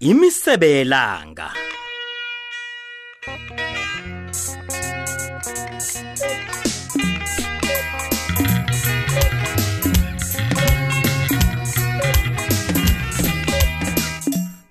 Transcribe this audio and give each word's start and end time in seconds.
imisebelanga. 0.00 1.50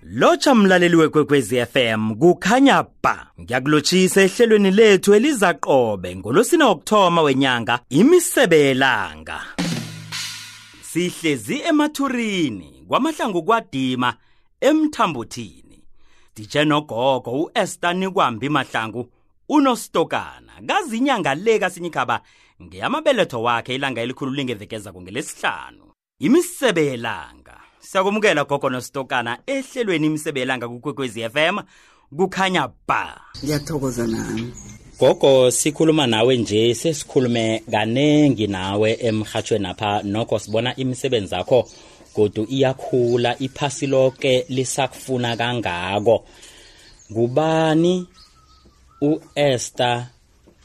Locha 0.03 0.55
mlaleli 0.55 0.95
wekwekwezi 0.95 1.65
FM 1.65 2.15
kukhanya 2.15 2.85
ba 3.03 3.27
ngiyakulotshisa 3.41 4.21
ehlelweni 4.21 4.71
lethu 4.71 5.13
elizaqobe 5.13 6.15
ngolosina 6.15 6.67
okthoma 6.67 7.21
wenyanga 7.21 7.79
imisebelanga. 7.89 9.41
Sihlezi 10.81 11.61
emathurini 11.69 12.83
kwamahlangu 12.87 13.43
kwadima 13.43 14.13
emthambothini. 14.61 15.83
DJ 16.35 16.57
nogogo 16.57 17.31
uEsther 17.31 17.95
Nikwambi 17.95 18.49
mahlangu 18.49 19.09
unostokana 19.49 20.53
kazinyanga 20.67 21.35
leka 21.35 21.69
sinyikaba 21.69 22.21
ngeyamabeletho 22.63 23.43
wakhe 23.43 23.75
ilanga 23.75 24.01
elikhulu 24.01 24.31
lingevekeza 24.31 24.91
kungelesihlanu. 24.91 25.83
Imisebelanga 26.19 27.59
siyakumukela 27.79 28.43
gogo 28.43 28.69
nostokana 28.69 29.39
ehlelweni 29.47 30.07
imisebelanga 30.07 30.67
kukwekwezi 30.69 31.29
FM 31.29 31.59
kukhanya 32.17 32.69
ba. 32.87 33.21
Ngiyathokoza 33.43 34.07
nami. 34.07 34.53
Gogo 34.99 35.51
sikhuluma 35.51 36.07
nawe 36.07 36.37
nje 36.37 36.75
sesikhulume 36.75 37.63
kanengi 37.71 38.47
nawe 38.47 38.97
emhathweni 39.01 39.67
apha. 39.67 40.03
Nokho 40.03 40.39
sibona 40.39 40.75
imisebenzi 40.75 41.35
yakho 41.35 41.69
kodwa 42.19 42.45
iyakhula 42.49 43.39
iphasi 43.39 43.87
lonke 43.87 44.45
lisakufuna 44.49 45.37
kangako. 45.37 46.25
Ngubani? 47.11 48.07
uEsther 49.01 50.07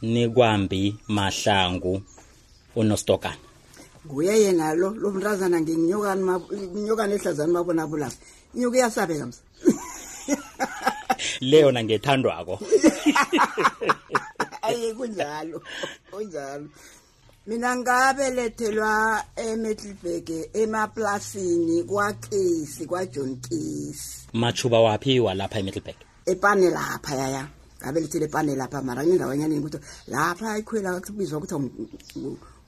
Nikwambi 0.02 0.96
Mahlangu 1.08 2.02
uNostokana. 2.76 3.36
Nguye 4.06 4.40
yena 4.42 4.74
lo 4.74 4.90
lo 4.90 5.10
mntazana 5.10 5.60
nginyokani 5.60 6.22
inyokani 6.76 7.14
ehlazana 7.14 7.52
mabona 7.52 7.86
bulapha 7.86 8.16
inyuka 8.54 8.76
iyasabeka 8.76 9.26
msa. 9.26 9.42
Leyo 11.40 11.72
na 11.72 11.84
ngethandwako 11.84 12.58
ayi 14.66 14.94
kunjalo 14.94 15.62
kunjalo. 16.10 16.68
Mina 17.46 17.76
ngabelethelwa 17.76 19.24
eMiddelburg 19.36 20.30
emaplasini 20.52 21.84
kwaKesi 21.84 22.86
kwaJohn 22.86 23.36
Case 23.36 24.28
machuba 24.32 24.80
waphi 24.80 25.20
walapha 25.20 25.58
eMiddelburg? 25.58 25.96
Epane 26.26 26.70
lapha 26.70 27.14
yaya. 27.14 27.48
Ngabelethele 27.82 28.24
epane 28.24 28.56
lapha 28.56 28.82
mara 28.82 29.04
indawanyaneni 29.04 29.60
ukuthi 29.60 29.78
lapha 30.08 30.58
ikhwela 30.58 31.00
kubizwa 31.00 31.38
ukuthi 31.38 31.70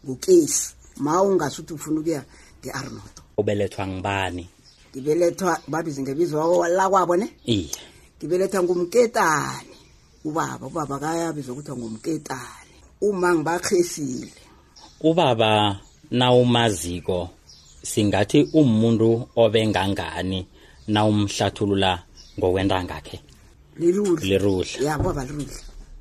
ngukesi 0.04 0.74
ma 0.97 1.22
ungasuthi 1.22 1.74
ufuna 1.74 2.00
ukuya 2.00 2.24
nge-arnold. 2.60 3.16
Ubelethwa 3.36 3.86
ngibani 3.86 4.48
ngibelethwa 4.92 5.60
babize 5.69 6.02
ngebizwa 6.02 6.69
la 6.69 6.88
kwabo 6.88 7.16
ne? 7.16 7.32
Iye. 7.44 7.70
Ngibelethwa 8.19 8.62
ngumketane 8.62 9.77
ubaba 10.24 10.66
ubaba 10.66 10.98
kayabizwa 10.98 11.52
ukuthi 11.54 11.72
ngumketane 11.72 12.77
uma 13.00 13.34
ngibakhesile 13.34 14.45
ubaba 15.00 15.77
nawumaziko 16.11 17.28
singathi 17.83 18.48
umuntu 18.52 19.28
obengangani 19.36 20.47
nawumhlathulula 20.88 22.03
ngokwenta 22.38 22.84
ngakhe 22.84 23.20
lirudle. 23.78 24.27
Liruhle 24.28 24.84
ya 24.84 24.98
baba 24.98 25.25
lirudle. 25.25 25.56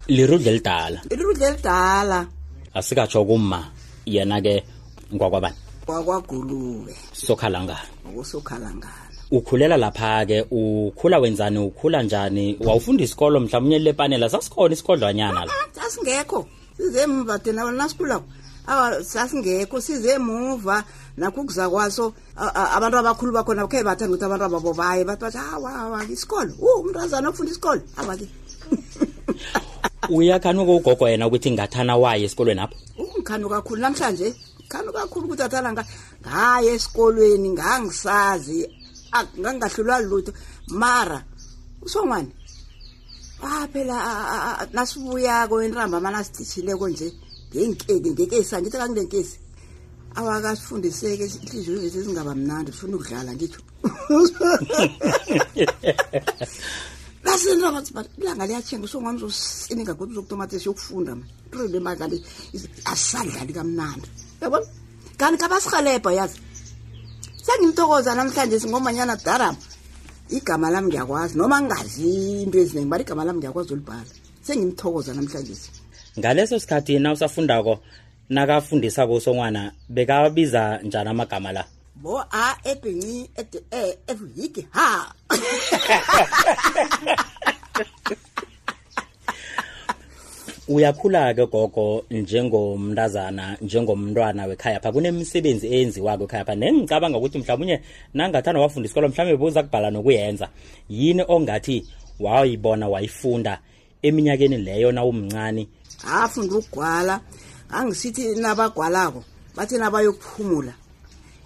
Lirudle 0.07 0.51
lidala 0.51 1.01
lirudle 1.09 1.47
elidala. 1.47 2.27
Asikatsho 2.73 3.25
kuma 3.25 3.71
yena 4.05 4.41
ke 4.41 4.63
ngokwabani? 5.13 5.55
Kwakwagulube. 5.85 6.95
Sokhala 7.13 7.63
ngani 7.63 7.89
ngokusokhalangana 8.07 9.05
ukhulela 9.31 9.77
lapha 9.77 10.25
ke 10.25 10.45
ukhula 10.51 11.19
wenzani 11.19 11.57
ukhula 11.59 12.03
njani? 12.03 12.57
Wawufunda 12.59 13.03
isikolo 13.03 13.39
mhlawumnye 13.39 13.79
lepanela 13.79 14.29
sasikhona 14.29 14.73
isikodlwanyana 14.73 15.45
la? 15.45 15.53
Sasingekho 15.71 16.47
sizemva 16.77 17.39
thina 17.39 17.71
nasikhulako. 17.71 18.25
Sasingekho 19.03 19.81
sizemuva 19.81 20.83
nakho 21.17 21.41
ukuza 21.41 21.69
kwaso 21.69 22.13
abantu 22.75 22.97
abakhulu 22.97 23.31
bakhona 23.31 23.67
khe 23.67 23.83
bathanda 23.83 24.13
ukuthi 24.13 24.25
abantu 24.25 24.45
ababo 24.45 24.73
baye 24.73 25.03
bathi 25.03 25.21
bathi 25.21 25.37
hawa 25.37 26.03
isikolo 26.09 26.53
u 26.59 26.81
umntazana 26.81 27.29
ofunda 27.29 27.51
isikolo 27.51 27.81
awa-ke 27.97 28.27
uyakhanuka 30.09 30.71
ugogo 30.71 31.09
yena 31.09 31.27
ukuthi 31.27 31.51
ngathana 31.51 31.97
waye 31.97 32.25
esikolweni 32.25 32.61
apho? 32.61 32.75
Ungikhanu 32.97 33.49
kakhulu. 33.49 33.81
Namhlanje 33.81 34.35
khanu 34.69 34.91
kakhulu 34.93 35.25
ukuthi 35.25 35.43
athana 35.43 35.73
nga- 35.73 35.87
ngaye 36.21 36.73
esikolweni 36.75 37.49
ngangisazi 37.49 38.69
ngangingahlulwa 39.39 39.99
lutho. 40.01 40.31
Mara 40.67 41.23
usongwane 41.81 42.31
waphela 43.41 44.67
nasibuyako 44.73 45.63
enramba 45.63 45.99
manasidishileko 45.99 46.89
nje. 46.89 47.13
Ngenkeki 47.55 48.09
ngekesi 48.11 48.55
angithi 48.55 48.77
kangilenkesi 48.77 49.37
awakasifundiseke 50.15 51.25
inhliziyo 51.25 51.77
zethu 51.81 52.01
zingaba 52.03 52.35
mnandi 52.35 52.71
sifuna 52.71 52.95
ukudlala 52.95 53.31
ngitsho 53.35 53.61
lasenraba 57.23 57.81
thi 57.85 57.91
but 57.93 58.07
ilanga 58.17 58.47
liyatshenga 58.47 58.85
usongwane 58.85 59.17
uzosinika 59.17 59.93
kodwa 59.93 60.11
uzokutomata 60.11 60.59
siyokufunda 60.59 61.15
ma. 61.15 61.23
Rele 61.51 61.79
madlali 61.79 62.17
asisadlali 62.91 63.53
kamnandi. 63.53 64.07
Yabona 64.41 64.65
kanti 65.17 65.37
kabasihelebha 65.41 66.11
yazi 66.19 66.39
sengimtokoza 67.45 68.15
namhlanje 68.15 68.59
singomanyana 68.59 69.15
darama 69.15 69.57
igama 70.29 70.69
lami 70.69 70.87
ngiyakwazi. 70.87 71.37
Noma 71.37 71.61
ngingazi 71.61 72.43
into 72.43 72.57
eziningi 72.59 72.89
bari 72.89 73.03
igama 73.03 73.23
lami 73.25 73.39
ngiyakwazi 73.39 73.73
ulibhala 73.73 74.11
sengimthokoza 74.45 75.13
namhlanje 75.13 75.55
ngaleso 76.19 76.59
sikhathi 76.59 76.99
na 76.99 77.11
usafundako 77.11 77.79
nakafundisa 78.29 79.07
kusongwana 79.07 79.71
bekabiza 79.89 80.79
njani 80.83 81.09
amagama 81.09 81.51
la? 81.51 81.65
Bo 81.95 82.23
a 82.31 82.55
ebhinci 82.63 83.29
e 83.71 83.97
evuyike 84.07 84.67
ha. 84.71 85.13
Uyakhula-ke 90.67 91.45
gogo 91.45 92.05
njengomntazana 92.11 93.57
njengomntwana 93.61 94.45
wekhaya 94.45 94.79
pha. 94.79 94.91
Kunemisebenzi 94.91 95.67
eyenziwako 95.67 96.23
ekhaya 96.23 96.45
pha. 96.45 96.55
Nengicabanga 96.55 97.17
ukuthi 97.17 97.37
mhlawumunye 97.37 97.81
nangathanda 98.13 98.61
wafunda 98.61 98.85
isikolo 98.85 99.09
mhlawumbe 99.09 99.37
buza 99.37 99.63
kubhala 99.63 99.91
nokuyenza. 99.91 100.49
Yini 100.89 101.23
ongathi 101.27 101.85
wayibona 102.19 102.89
wayifunda 102.89 103.59
eminyakeni 104.07 104.57
leyo 104.57 104.91
nawumncane. 104.91 105.67
Afunda 106.05 106.55
ukugwala 106.55 107.21
angisithi 107.69 108.35
nabagwalako 108.35 109.23
bathi 109.55 109.77
nabayokuphumula. 109.77 110.73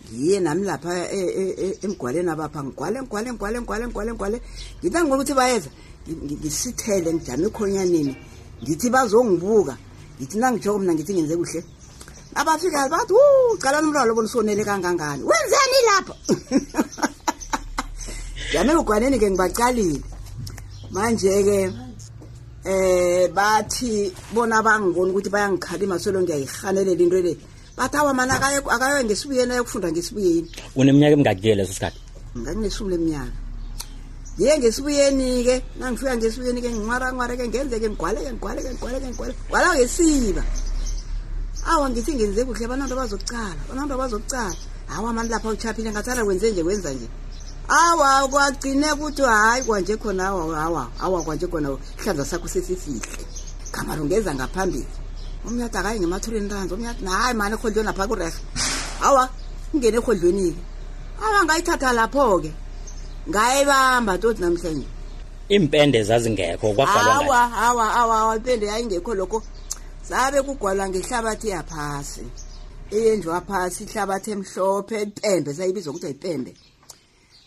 Ngiye 0.10 0.40
nami 0.40 0.66
lapha 0.66 1.12
e- 1.14 1.34
e- 1.42 1.56
e- 1.66 1.78
emgwaleni 1.86 2.30
abapha 2.30 2.64
ngigwale 2.64 3.02
ngigwale 3.02 3.32
ngigwale 3.32 3.60
ngigwale 3.60 3.86
ngigwale 3.88 4.12
ngigwale. 4.12 4.42
Ngithi 4.80 4.98
angibona 4.98 5.22
ukuthi 5.22 5.34
bayeza 5.34 5.70
ngi- 6.08 6.22
ngi- 6.26 6.38
ngisithele 6.40 7.14
ngijame 7.14 7.46
ekhonyaneni. 7.48 8.16
Ngithi 8.64 8.90
bazongibuka 8.90 9.78
ngithi 10.18 10.38
nangijoko 10.38 10.80
mna 10.80 10.94
ngithi 10.94 11.14
ngenze 11.14 11.36
kuhle. 11.38 11.64
Abafikayo 12.36 12.90
bathi 12.90 13.14
wu 13.14 13.58
calani 13.62 13.86
umntwana 13.88 14.06
lobona 14.06 14.28
usonele 14.28 14.64
kangangani. 14.66 15.24
Wenzeni 15.24 15.80
lapha 15.88 16.16
jame 18.54 18.72
egwaneni-ke 18.74 19.30
ngibacalile 19.30 20.02
manje-ke 20.92 21.72
eh 22.66 23.30
bathi 23.32 24.12
bona 24.34 24.62
bangibona 24.62 25.12
ukuthi 25.12 25.30
bayangikhalima 25.30 26.00
solo 26.00 26.22
ngiyayihanelela 26.22 27.02
into 27.02 27.22
le. 27.22 27.38
Bathi 27.78 27.98
awa 27.98 28.14
mana 28.14 28.34
akaye 28.36 29.04
ngesibuyeni 29.04 29.52
ayokufunda 29.54 29.92
ngesibuyeni. 29.92 30.50
Uneminyaka 30.76 31.14
emingaki 31.14 31.56
leso 31.56 31.74
sikhathi? 31.74 32.00
Nganginesumi 32.38 32.92
leminyaka. 32.92 33.32
Ngiye 34.36 34.58
ngesibuyeni-ke 34.58 35.56
nangifika 35.80 36.18
ngesibuyeni-ke 36.18 36.70
nginqwaranqware-ke 36.72 37.48
ngenze-ke 37.48 37.88
ngigwaleke 37.90 38.32
ngigwaleke 38.32 38.70
ngigwaleke 38.72 39.08
ngigwale 39.08 39.34
gwala 39.50 39.68
ngesiba. 39.76 40.44
Awa 41.68 41.90
ngithi 41.90 42.12
ngenze 42.16 42.44
kuhle 42.46 42.68
bananto 42.68 42.96
bazokucala 42.96 43.62
bananto 43.70 43.98
bazokucala. 43.98 44.56
Hawa 44.88 45.14
mani 45.14 45.30
lapha 45.30 45.50
uchaphile 45.50 45.92
ngathana 45.92 46.24
wenze 46.24 46.52
nje 46.52 46.64
wenza 46.64 46.94
nje 46.94 47.08
awa 47.70 48.28
kwagcine 48.28 48.96
kuthi 48.96 49.22
hayi 49.22 49.64
kwanje 49.64 49.98
khona 49.98 50.28
awa 50.28 50.62
awa 50.62 50.92
awa 51.00 51.24
kwanje 51.24 51.48
khona 51.48 51.78
ihlanza 52.00 52.26
sakho 52.26 52.48
sesifihle. 52.48 53.26
Gamaro 53.72 54.06
ngeza 54.06 54.36
ngaphambili. 54.36 54.88
Omnye 55.48 55.64
athi 55.64 55.78
akayi 55.78 56.00
ngemathuleni 56.00 56.50
ranzi 56.50 56.74
omnye 56.74 56.90
athi 56.90 57.06
hayi 57.06 57.34
mani 57.34 57.56
ehodlweni 57.56 57.86
lapha 57.88 58.08
kurehe 58.08 58.34
awa 59.02 59.30
ungene 59.74 59.98
ehodlweni-ke 59.98 60.62
awa 61.22 61.46
ngayithatha 61.46 61.94
lapho-ke. 61.94 62.52
Ngayibamba 63.30 64.18
toti 64.18 64.42
namhlanje. 64.42 64.88
Impende 65.50 66.04
zazingekho 66.04 66.74
hawa 66.74 67.48
hawa 67.48 67.86
hawa 67.86 68.16
hawa 68.16 68.36
impende 68.36 68.66
yayingekho 68.66 69.16
lokho. 69.16 69.44
Zabe 70.10 70.42
kugwalwa 70.42 70.90
ngehlabathi 70.90 71.50
yaphasi. 71.50 72.26
Eyenziwa 72.92 73.42
phasi 73.42 73.84
ihlabathi 73.84 74.32
emhlophe 74.32 75.02
impembe 75.02 75.54
sayibizwa 75.54 75.92
ukuthi 75.94 76.06
ayipembe 76.06 76.54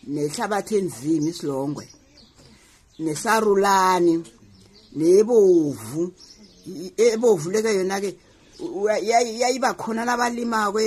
nehlabathi 0.07 0.75
enzima 0.77 1.29
isilongwe 1.29 1.87
nesarulani 2.99 4.23
nebovu. 4.95 6.11
Ebovu 6.97 7.51
leke 7.51 7.75
yona-ke 7.75 8.15
u- 8.59 8.87
yayi- 8.87 9.39
yayiba 9.41 9.73
khona 9.73 10.05
labalimako 10.05 10.79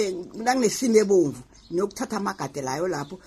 nakunesimo 0.45 0.97
ebomvu 1.03 1.43
niyokuthatha 1.71 2.17
amagade 2.17 2.63
layo 2.63 2.89
lapho. 2.89 3.19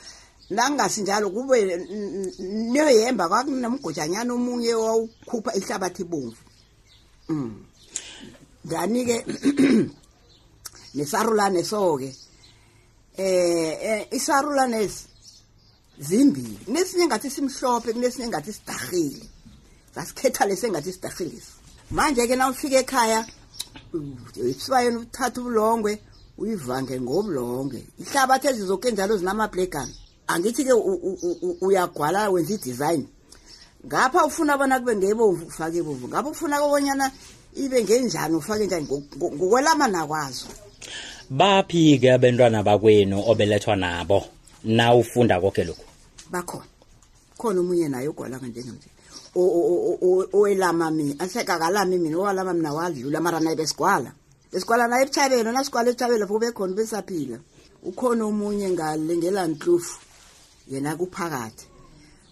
Nakungasinjalo 0.50 1.30
kube 1.30 1.57
n- 1.62 1.88
n- 1.92 2.71
niyoyemba 2.74 3.30
kwakunomgojanyana 3.30 4.33
omunye 4.33 4.74
wawukhupha 4.74 5.53
ihlabathi 5.59 6.01
ebomvu 6.01 6.42
Mm. 7.30 7.53
ngani-ke 8.65 9.18
nesarulane 10.95 11.63
so-ke 11.63 12.09
eh, 13.18 14.07
isarulane 14.12 14.89
zimbili. 15.99 16.57
Kunesinye 16.65 17.05
ngathi 17.07 17.29
simhlophe 17.29 17.93
kunesinye 17.93 18.27
ngathi 18.27 18.53
sidahile 18.53 19.25
sasikhetha 19.95 20.45
lesi 20.45 20.69
ngathi 20.69 20.93
sidahilisi 20.93 21.51
manje-ke 21.91 22.35
na 22.35 22.49
ufika 22.49 22.77
ekhaya 22.79 23.25
esibayeni 24.49 24.97
uthatha 24.97 25.41
ubulongwe 25.41 25.99
uyivange 26.37 26.99
ngobulongwe. 27.01 27.83
Ihlabathi 27.99 28.47
ezizoke 28.47 28.91
njalo 28.91 29.17
zinamablegani 29.17 29.95
angithi-ke 30.27 30.73
uyagwala 31.61 32.29
wenza 32.29 32.53
i-design. 32.53 33.07
Ngapha 33.85 34.25
ufuna 34.25 34.57
bona 34.57 34.79
kube 34.79 34.95
ngebomvu 34.95 35.45
ufake 35.45 35.77
ebomvu. 35.77 36.07
Ngapha 36.07 36.29
ufuna 36.29 36.59
kobonyana 36.59 37.11
ibe 37.55 37.83
ngenjani 37.83 38.35
ufake 38.35 38.65
njani? 38.65 38.85
Ngo- 38.85 39.03
ngo- 39.17 39.31
ngokwelamana 39.35 40.07
kwazo 40.07 40.47
baphi-ke 41.29 42.11
abentwana 42.13 42.63
bakwenu 42.63 43.23
obelethwa 43.29 43.75
nabo 43.75 44.25
na 44.63 44.93
ufunda 44.93 45.41
koke 45.41 45.63
lokhu? 45.63 45.85
Bakhona. 46.29 46.65
Khona 47.37 47.59
omunye 47.61 47.89
naye 47.89 48.07
ogwalanga 48.07 48.47
o- 49.35 50.27
owelama 50.33 50.91
mina 50.91 51.15
asekakalami 51.19 51.97
mina 51.97 52.17
owalama 52.17 52.53
mina 52.53 52.73
wadlula 52.73 53.21
mara 53.21 53.39
naye 53.39 53.55
besigwala. 53.55 54.11
Besigwala 54.51 54.87
naye 54.87 55.03
ebuthabelo 55.05 55.51
nasigwala 55.51 55.89
ebuthabelo 55.89 56.27
pho 56.27 56.33
kube 56.33 56.51
khona 56.51 56.73
besaphila. 56.73 57.37
Ukhona 57.83 58.25
omunye 58.25 58.69
ngale 58.69 59.17
ngelantlufu 59.17 59.99
yena 60.67 60.95
kuphakathi. 60.95 61.65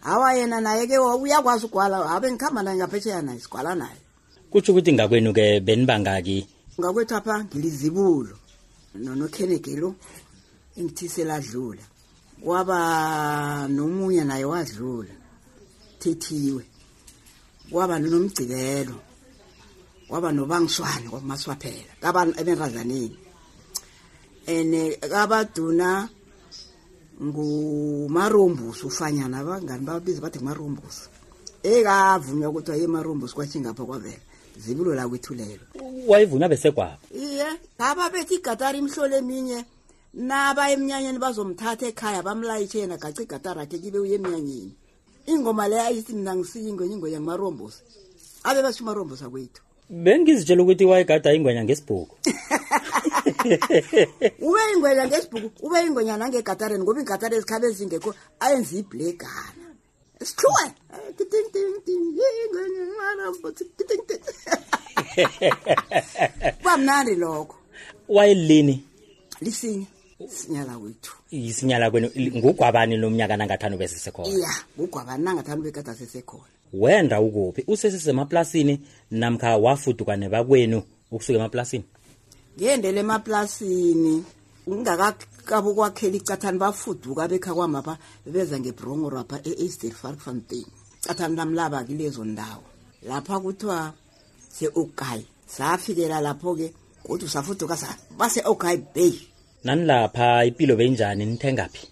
Hawa 0.01 0.33
yena 0.33 0.61
naye-ke 0.61 0.97
uyakwazi 0.97 1.65
ugwala 1.65 2.07
habe 2.07 2.31
ngikhamba 2.31 2.63
naye 2.63 2.77
ngaphetsheya 2.77 3.21
naye 3.21 3.39
sigwala 3.39 3.75
naye. 3.75 4.01
Kutsho 4.51 4.71
ukuthi 4.71 4.93
ngakwenu-ke 4.93 5.59
benibangaki? 5.59 6.47
Ngakwethu 6.79 7.15
apha 7.15 7.43
ngilizibulo 7.43 8.35
nonokhenegelo 8.95 9.95
engithiseladlula 10.77 11.83
kwaba 12.43 13.67
nomunye 13.67 14.23
naye 14.23 14.45
wadlula 14.45 15.13
thethiwe 15.99 16.63
kwaba 17.71 17.99
nonomgcibelo 17.99 18.97
kwaba 20.07 20.31
nobangiswane 20.31 21.07
kwamaswaphela 21.09 21.93
kaba 22.01 22.21
ebenrazaneni 22.41 23.17
ene 24.47 24.81
kabaduna 25.11 26.09
ngumarombusi 27.21 28.85
ufanyana 28.85 29.39
abangani 29.39 29.83
babiza 29.85 30.21
bathi 30.21 30.39
ngumarombusi 30.39 31.09
ekavunywa 31.63 32.49
ukuthi 32.49 32.71
wayemarombusi 32.71 33.35
kwashingapha 33.35 33.83
kwavela 33.85 34.23
zibulo 34.57 34.95
lakwethu 34.95 35.33
lelo 35.33 35.65
wayivunywa 36.07 36.49
besekwabo 36.49 37.03
iye 37.11 37.47
ngaba 37.75 38.09
bethi 38.09 38.35
igatari 38.35 38.77
imhlolo 38.79 39.15
eminye. 39.17 39.65
Naba 40.17 40.71
emnyanyeni 40.73 41.19
bazomthatha 41.19 41.87
ekhaya 41.87 42.25
bamlayitshe 42.25 42.79
yena 42.79 42.97
gaca 42.97 43.21
igatari 43.21 43.59
akhe 43.61 43.77
kibe 43.77 43.99
uye 43.99 44.15
emnyanyeni. 44.17 44.73
Ingoma 45.27 45.67
leyo 45.67 45.85
ayithi 45.85 46.13
mina 46.13 46.35
ngisiye 46.35 46.69
ingwenye 46.69 46.93
ingwenya 46.95 47.21
ngumarombosi 47.21 47.81
abe 48.43 48.61
basho 48.61 48.83
umarombosi 48.83 49.23
akwethu 49.23 49.61
bengizitshela 49.89 50.63
ukuthi 50.63 50.85
wayegada 50.85 51.33
ingwenya 51.33 51.63
ngesibhuku 51.63 52.15
ube 54.47 54.61
ingwenya 54.73 55.07
ngesibhuku 55.07 55.65
ube 55.65 55.85
ingwenya 55.85 56.17
nangegatareni 56.17 56.83
ngoba 56.83 57.01
igatari 57.01 57.35
ezikhabe 57.35 57.67
ezingekho 57.67 58.15
ayenza 58.39 58.77
ibhlegana. 58.77 59.67
Sihluwe 60.23 60.65
kuba 66.57 66.77
mnandi 66.77 67.15
lokho. 67.15 67.55
Wayelini? 68.09 68.83
Lisinye 69.41 69.87
sinyala 70.29 70.77
wethu 70.77 71.13
isinyala 71.31 71.91
kwenu 71.91 72.09
ngugwabani 72.37 72.97
lomnyaka 72.97 73.37
nangathani 73.37 73.77
besisekhona 73.77 74.29
iya 74.29 74.49
ngugwabani 74.79 75.23
nangathanda 75.23 75.61
ubekade 75.61 75.91
asesekhona 75.91 76.43
wenda 76.73 77.21
ukuphi? 77.21 77.63
Usesesemaplasini 77.67 78.81
namkha 79.11 79.57
wafuduka 79.57 80.15
nebakwenu 80.15 80.83
ukusuka 81.11 81.39
emaplasini? 81.39 81.83
Ngendele 82.59 82.99
emaplasini 82.99 84.23
ngingakakabi 84.69 85.67
ukwakhela 85.69 86.15
icathani 86.15 86.57
bafuduka 86.59 87.27
bekha 87.27 87.53
kwamapha 87.53 87.97
beza 88.25 88.59
ngebrongoro 88.59 89.19
apha 89.19 89.39
e-eastern 89.43 89.93
farkfontein 89.93 90.65
cathani 91.01 91.35
lamlaba 91.35 91.83
kilezo 91.83 92.25
ndawo. 92.25 92.63
Lapha 93.07 93.39
kuthiwa 93.39 93.93
se-okai 94.51 95.25
safikela 95.47 96.21
lapho-ke 96.21 96.73
kodwa 97.03 97.29
safuduka 97.29 97.77
sa- 97.77 97.97
base-okai 98.17 98.77
bay. 98.95 99.13
Nanilapha 99.63 100.45
ipilo 100.45 100.75
beyinjani? 100.75 101.25
Nithengaphi 101.25 101.87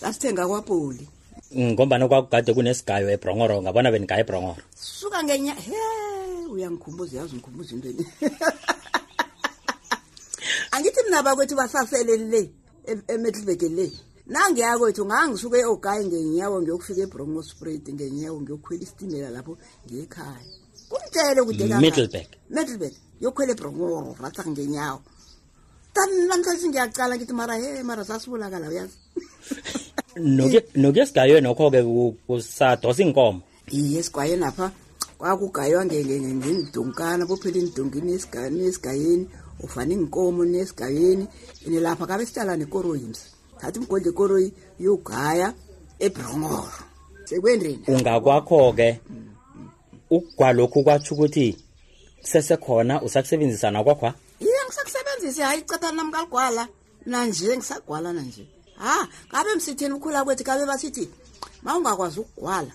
sasithenga 0.00 0.46
kwapoli. 0.46 1.08
Ngombana 1.56 2.08
kwakugade 2.08 2.54
kunesigayo 2.54 3.10
ebrongoro 3.10 3.62
ngabona 3.62 3.90
benigaya 3.92 4.20
ebrongoro 4.20 4.62
suka 4.74 5.22
ngenya 5.22 5.54
he 5.54 5.76
uyangikhumbuza 6.50 7.18
yazi 7.18 7.36
ngikhumbuza 7.36 7.74
into 7.74 7.88
eni? 7.88 8.06
Angithi 10.74 11.00
mina 11.04 11.22
bakwethu 11.22 11.54
basasele 11.56 12.16
le 12.16 12.50
e- 12.86 13.04
emetlibek 13.08 13.62
le. 13.62 13.92
Nangiya 14.26 14.78
kwethu 14.78 15.04
ngangisuke 15.06 15.58
e-ogayi 15.60 16.06
ngenyawo 16.06 16.62
ngiyokufika 16.62 17.02
ebrongo 17.02 17.42
sprit 17.42 17.84
ngenyawo 17.94 18.40
ngiyokhwela 18.40 18.82
isitimela 18.82 19.30
lapho 19.30 19.58
ngiyekhaya 19.86 20.42
kumtshele 20.88 21.42
kude 21.42 21.64
Middelburg. 21.64 22.28
middleburg 22.50 22.94
yokhwela 23.20 23.52
ebrongoro 23.52 24.16
rasa 24.20 24.42
ngenyawo 24.46 25.00
namhlanje 26.28 26.68
ngiyacala 26.68 27.16
ngithi 27.16 27.32
mara 27.32 27.54
he 27.56 27.82
mara 27.82 28.04
sasibulakala 28.04 28.68
uyazi. 28.68 28.96
Nokuye- 30.16 30.64
nokuyesigayo 30.74 31.40
nokho-ke 31.40 31.82
ku- 31.82 32.16
kusadosa 32.26 33.02
inkomo 33.02 33.42
iye 33.70 33.98
esigwayeni 33.98 34.44
apha 34.44 34.70
kwakugaywa 35.18 35.84
ngengidonkana 35.86 37.26
bophela 37.26 37.58
enidonkini 37.58 38.12
esigayeni 38.14 39.28
ufana 39.60 39.92
inkomo 39.94 40.44
nesigayeni. 40.44 41.26
Ene 41.66 41.80
lapha 41.80 42.06
kabe 42.06 42.26
sihlala 42.26 42.56
nekoroyi 42.56 43.06
msi. 43.10 43.26
Thatha 43.60 43.80
umgodla 43.80 44.08
ekoroyi 44.10 44.52
yogaya 44.80 45.54
ebrongoro. 45.98 46.78
Sekwendeni? 47.24 47.80
Ungakwakho-ke 47.88 49.00
ukugwalokhu 50.10 50.82
kwatsho 50.84 51.14
ukuthi 51.14 51.56
sesekhona 52.22 53.02
usakusebenzisa 53.02 53.70
nakwakho 53.70 54.12
ngisakusebenzisi 55.24 55.40
hayi 55.42 55.60
icathani 55.60 55.96
nami 55.96 56.12
kaligwala 56.12 56.68
nanje 57.06 57.56
ngisagwala 57.56 58.12
nanje 58.12 58.46
ha 58.78 59.08
ngabe 59.30 59.54
msithini 59.56 59.94
ukhula 59.94 60.24
kwethu? 60.24 60.44
Kabe 60.44 60.66
basithi 60.66 61.08
ma 61.62 61.76
ungakwazi 61.78 62.20
ukugwala 62.20 62.72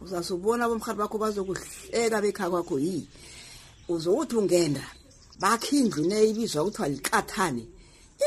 uzasubona 0.00 0.68
bomhari 0.68 0.98
bakho 0.98 1.18
bazokuhleka 1.18 2.20
bekha 2.22 2.50
kwakho. 2.50 2.78
Yi 2.78 3.06
uzokuthi 3.88 4.36
ungenda. 4.36 4.82
Bakhe 5.40 5.76
indlu 5.78 6.04
neyibizwa 6.04 6.64
kuthiwa 6.64 6.88
likathane 6.88 7.66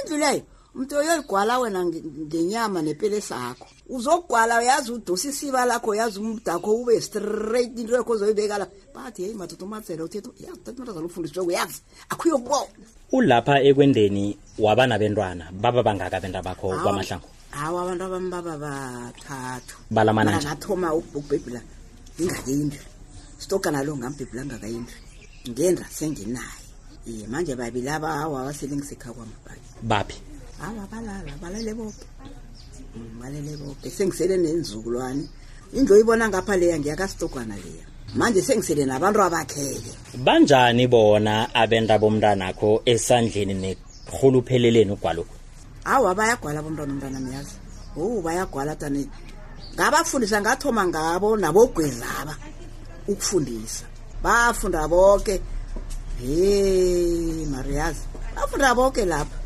indlu 0.04 0.18
leyo 0.18 0.42
umntu 0.76 0.96
oyoligwala 0.98 1.60
wena 1.60 1.84
nge- 1.86 2.04
ngenyama 2.28 2.82
nepele 2.82 3.22
sakho 3.22 3.68
uzokugwala 3.90 4.60
uyazi 4.60 4.92
udosa 4.92 5.30
isiba 5.30 5.66
lakho 5.66 5.96
yazi 5.96 6.20
umdakho 6.20 6.76
ube 6.76 7.02
straight 7.02 7.80
into 7.80 7.96
yakho 7.96 8.12
ozoyibeka 8.14 8.58
la 8.58 8.68
bathi 8.94 9.22
heyi 9.24 9.34
madoda 9.34 9.66
umatsela 9.66 10.04
uthetha 10.04 10.30
yazi 10.40 10.60
tathi 10.64 10.82
mntazana 10.82 11.06
ufundiswe 11.06 11.44
uyazi. 11.44 11.82
Akuyokubona 12.10 12.68
ulapha 13.16 13.56
ekwendeni 13.68 14.26
waba 14.60 14.84
nabentwana 14.88 15.46
baba 15.64 15.82
bangaka 15.88 16.20
benta 16.20 16.42
bakho 16.44 16.68
kwamahlango 16.84 17.28
hawa 17.56 17.82
abantu 17.84 18.04
abami 18.04 18.30
baba 18.30 18.56
bathathu. 18.58 19.76
Balamananje. 19.90 20.44
Mara 20.44 20.56
ngathoma 20.56 20.94
ukubhebhula 20.94 21.62
ngingakendlu 22.20 22.84
stoka 23.40 23.72
nalo 23.72 23.96
ngambhebhula 23.96 24.44
ngakayendlu 24.46 24.98
ngenda 25.50 25.86
sengenaye 25.88 26.64
iye 27.08 27.28
manje 27.28 27.56
babili 27.56 27.90
aba 27.90 28.08
hawa 28.20 28.42
abasele 28.42 28.76
kwamabhaki 28.76 29.70
baphi 29.82 30.20
hawa 30.60 30.84
balala 30.92 31.32
balale 31.42 31.74
boke. 31.74 32.06
Ngimalele 32.96 33.58
boke. 33.58 33.90
Sengisele 33.90 34.38
nenzukulwane 34.38 35.24
indlu 35.74 35.96
oyibona 35.96 36.30
ngapha 36.30 36.58
leya 36.58 36.80
ngiyakastokwana 36.80 37.56
leya 37.56 37.88
manje 38.14 38.42
sengisele 38.42 38.86
nabantu 38.86 39.22
abakheke 39.22 39.92
banjani 40.26 40.88
bona 40.88 41.50
abenta 41.54 42.00
bomntanakho 42.00 42.82
esandleni 42.86 43.54
nekurhulupheleleni 43.54 44.92
ugwalokhu 44.92 45.36
awa 45.86 46.16
bayagwala 46.16 46.60
abantwana 46.60 46.94
umntwana 46.94 47.20
miyazi 47.20 47.66
o 47.98 48.22
bayagwala 48.22 48.76
tani. 48.76 49.10
Ngabafundisa 49.76 50.42
ngathoma 50.42 50.88
ngabo 50.88 51.38
nabogwezaba 51.38 52.36
ukufundisa. 53.08 53.86
Bafunda 54.24 54.88
boke. 54.88 55.42
He 56.20 57.46
mariyazi 57.52 58.04
bafunda 58.36 58.76
boke 58.76 59.06
lapha. 59.06 59.38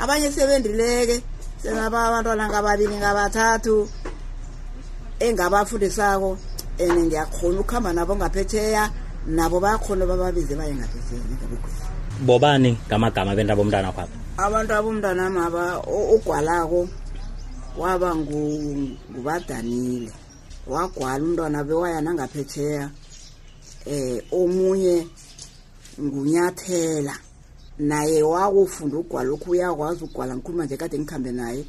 Abanye 0.00 0.30
sebendileke 0.30 1.22
senaba 1.62 2.06
abantwana 2.06 2.48
ngababili 2.48 2.96
ngabathathu 2.96 3.88
engabafundisako. 5.20 6.38
And 6.82 7.06
ngiyakhona 7.06 7.60
ukuhamba 7.60 7.92
nabo 7.92 8.16
ngaphetheya 8.16 8.90
nabo 9.26 9.60
bayakhona 9.60 10.06
bababize 10.06 10.54
baye 10.56 10.74
ngaphetheya 10.74 11.22
ngabogweza 11.22 11.86
bobani 12.26 12.78
ngamagama 12.88 13.34
benta 13.36 13.56
bomntanakho 13.56 14.00
apha 14.00 14.18
abantu 14.36 14.72
abomntanami 14.74 15.38
aba 15.38 15.78
o- 15.86 16.14
ogwalako 16.16 16.88
waba 17.78 18.14
ngu- 18.14 18.96
ngubadanile. 19.10 20.12
Wagwala 20.66 21.24
umntwana 21.24 21.64
bewaya 21.64 22.00
nangaphetsheya 22.00 22.90
eh 23.86 24.22
omunye 24.30 25.06
ngunyathela. 26.00 27.14
Naye 27.78 28.22
wakufunda 28.22 28.96
ugwala 28.98 29.28
lokhu 29.30 29.50
uyakwazi 29.50 30.04
ugwala 30.04 30.36
ngikhuluma 30.36 30.64
nje 30.64 30.76
kade 30.76 30.98
ngikhambe 30.98 31.32
naye. 31.32 31.64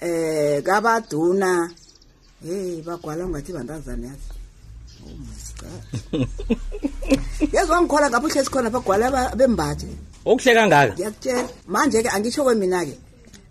Eh 0.00 0.62
kabaduna 0.62 1.70
hey 2.44 2.82
bagwala 2.82 3.26
ngathi 3.28 3.52
bantazana 3.52 4.06
yazi. 4.06 4.28
yazi 7.52 7.70
wangikhola 7.70 8.10
ngapha 8.10 8.26
uhlezi 8.26 8.50
khona 8.50 8.70
bagwala 8.70 9.10
ba- 9.10 9.34
bembathi 9.36 9.86
okuhle 10.24 10.54
kangaka? 10.54 10.92
Ngiyakutshela. 10.94 11.48
Manje-ke 11.68 12.08
angisho 12.08 12.44
kwemina-ke 12.44 12.94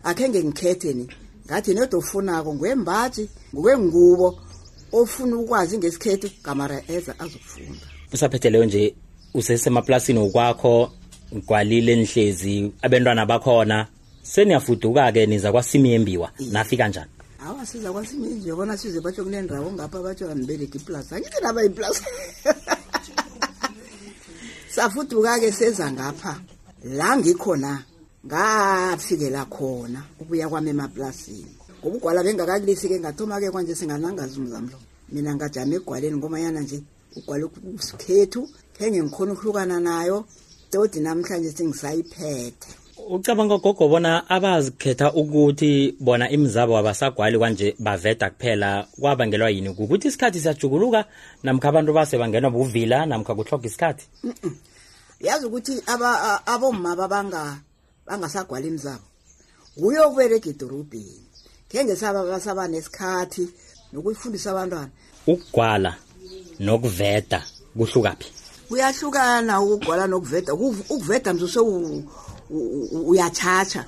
akhenge 0.03 0.43
ngikhethe 0.43 0.93
ni. 0.93 1.07
Ngathi 1.47 1.73
nedwa 1.73 1.99
ofunako 1.99 2.53
ngwembathi 2.55 3.29
ngokwengubo 3.53 4.39
ofuna 4.91 5.35
ukwazi 5.37 5.77
ngesikhethu 5.77 6.29
gamara 6.43 6.81
eza 6.87 7.19
azokufunda. 7.19 7.85
Usaphetheleyo 8.13 8.65
nje 8.65 8.95
usesemaplasini 9.33 10.19
ukwakho 10.19 10.91
gwalile 11.47 11.95
nihlezi 11.95 12.71
abentwana 12.81 13.25
bakhona. 13.25 13.87
Seniyafuduka-ke 14.21 15.25
niza 15.25 15.51
kwasimiyembiwa. 15.51 16.31
Nafika 16.51 16.87
njani? 16.87 17.11
Awa 17.45 17.65
siza 17.65 17.91
kwasiminje 17.93 18.49
yabona 18.49 18.77
size 18.77 18.99
batsho 19.01 19.23
kunendawo 19.23 19.71
ngapha 19.71 20.01
batsho 20.01 20.31
anibereki 20.31 20.77
iplus 20.77 21.13
angithi 21.13 21.39
naba 21.41 21.63
iplus 21.63 22.01
safuduka-ke 24.75 25.51
seza 25.51 25.91
ngapha. 25.91 26.41
La 26.83 27.17
ngikhona 27.17 27.83
ngafikela 28.25 29.45
khona 29.45 30.03
ukuya 30.19 30.49
kwami 30.49 30.69
emaplasini. 30.69 31.55
Ngoba 31.79 31.97
ugwala 31.97 32.23
bengakakulisi-ke 32.23 32.99
ngathoma-ke 32.99 33.51
kwanje 33.51 33.75
singanangazi 33.75 34.39
umzamlo 34.39 34.77
mina 35.11 35.35
ngajama 35.35 35.75
egwaleni 35.75 36.17
ngomayana 36.17 36.61
nje 36.61 36.83
ugwala 37.15 37.45
sikhethu 37.79 38.41
khenge 38.75 39.03
ngikhona 39.03 39.33
ukuhlukana 39.33 39.79
nayo. 39.79 40.25
Todi 40.71 40.99
namhlanje 40.99 41.51
sengisayiphethe 41.51 42.84
ucabanga 43.09 43.57
gogo 43.57 43.87
bona 43.87 44.29
abazikhetha 44.29 45.13
ukuthi 45.13 45.95
bona 45.99 46.29
imizabo 46.29 46.77
abasagwali 46.77 47.37
kwanje 47.37 47.75
baveda 47.79 48.29
kuphela 48.29 48.87
kwabangelwa 48.99 49.49
yini? 49.49 49.73
Kukuthi 49.73 50.07
isikhathi 50.07 50.39
siyajuguluka 50.39 51.05
namkha 51.43 51.69
abantu 51.69 51.93
base 51.93 52.17
bangenwa 52.17 52.51
buvila 52.51 53.05
namkha 53.05 53.35
kuhloga 53.35 53.67
isikhathi? 53.67 54.05
Yazi 55.19 55.45
ukuthi 55.45 55.81
aba- 55.85 56.21
a- 56.21 56.53
abomma 56.53 56.95
babanga 56.95 57.57
bangasagwala 58.07 58.65
imizabo. 58.67 59.03
Nguye 59.79 59.99
okubereka 59.99 60.49
edorobheni. 60.49 61.25
Khenge 61.69 61.95
saba 61.95 62.23
basaba 62.25 62.67
nesikhathi 62.67 63.49
nokuyifundisa 63.93 64.51
abantwana. 64.51 64.89
Ukugwala 65.27 65.95
nokuveda 66.59 67.43
kuhlukaphi 67.77 68.31
kuyahlukana 68.69 69.61
ukugwala 69.61 70.07
nokuveda 70.07 70.53
Ukuv- 70.53 70.85
ukuveda 70.89 71.33
mntu 71.33 71.47
se 71.47 71.59
uyatshatsha 72.49 73.85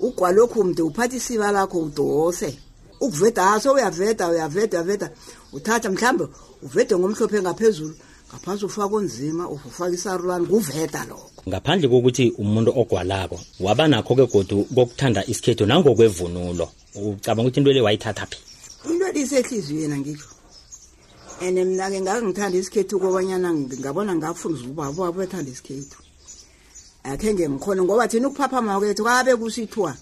ugwalokhu 0.00 0.64
mntu 0.64 0.86
uphatha 0.86 1.16
isiba 1.16 1.52
lakho 1.52 1.78
udose. 1.78 2.58
Ukuveda 3.00 3.52
aso 3.52 3.72
uyaveda 3.72 4.28
uyaveda 4.28 4.78
uyaveda. 4.78 5.10
Uthatha 5.52 5.90
mhlawumbe 5.90 6.26
uvede 6.62 6.96
ngomhlophe 6.96 7.42
ngaphezulu 7.42 7.94
ngaphasi 8.28 8.64
ufake 8.64 8.94
onzima 8.94 9.48
ufake 9.48 9.94
isarulwane 9.94 10.46
kuveda 10.46 11.04
lokho. 11.08 11.30
Ngaphandle 11.48 11.88
kokuthi 11.88 12.30
umuntu 12.38 12.70
ogwalako 12.80 13.40
waba 13.60 13.88
nakho-ke 13.88 14.26
godu 14.26 14.64
kokuthanda 14.74 15.26
isikhethu 15.26 15.66
nangokwevunulo. 15.66 16.68
Ucabanga 16.94 17.48
ukuthi 17.48 17.60
into 17.60 17.72
le 17.72 17.80
wayithatha 17.80 18.26
phi? 18.26 18.38
Into 18.90 19.06
elisehliziyweni 19.06 19.94
angitsho 19.94 20.28
and 21.40 21.56
mna-ke 21.58 22.00
ngake 22.00 22.26
ngithanda 22.26 22.58
isikhethu 22.58 23.00
kobanyana 23.00 23.54
ngabona 23.54 24.14
ngafundisa 24.14 24.68
ubaba 24.68 24.90
ubaba 24.90 25.12
bethanda 25.12 25.50
isikhethu 25.50 26.09
akhe 27.04 27.34
ngikhona 27.34 27.82
ngoba 27.82 28.08
thina 28.08 28.28
ukuphaphama 28.28 28.78
kwethu 28.78 29.04
kabe 29.04 29.36
kusithiwa 29.36 29.96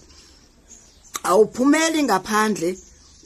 awuphumeli 1.23 2.03
ngaphandle 2.03 2.77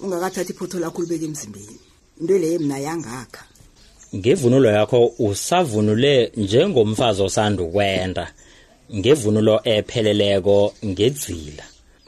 ungakathathi 0.01 0.53
iphotho 0.53 0.79
lakho 0.79 0.97
ulibeke 1.01 1.25
emzimbeni. 1.25 1.79
Into 2.21 2.37
leyo 2.37 2.59
mna 2.59 2.77
yangakha. 2.77 3.43
Ngevunulo 4.15 4.69
yakho 4.69 5.13
usavunule 5.19 6.31
njengomfazi 6.37 7.21
osanda 7.21 7.63
ukwenda 7.63 8.33
ngevunulo 8.95 9.61
epheleleko 9.63 10.73
ngedzila. 10.85 11.63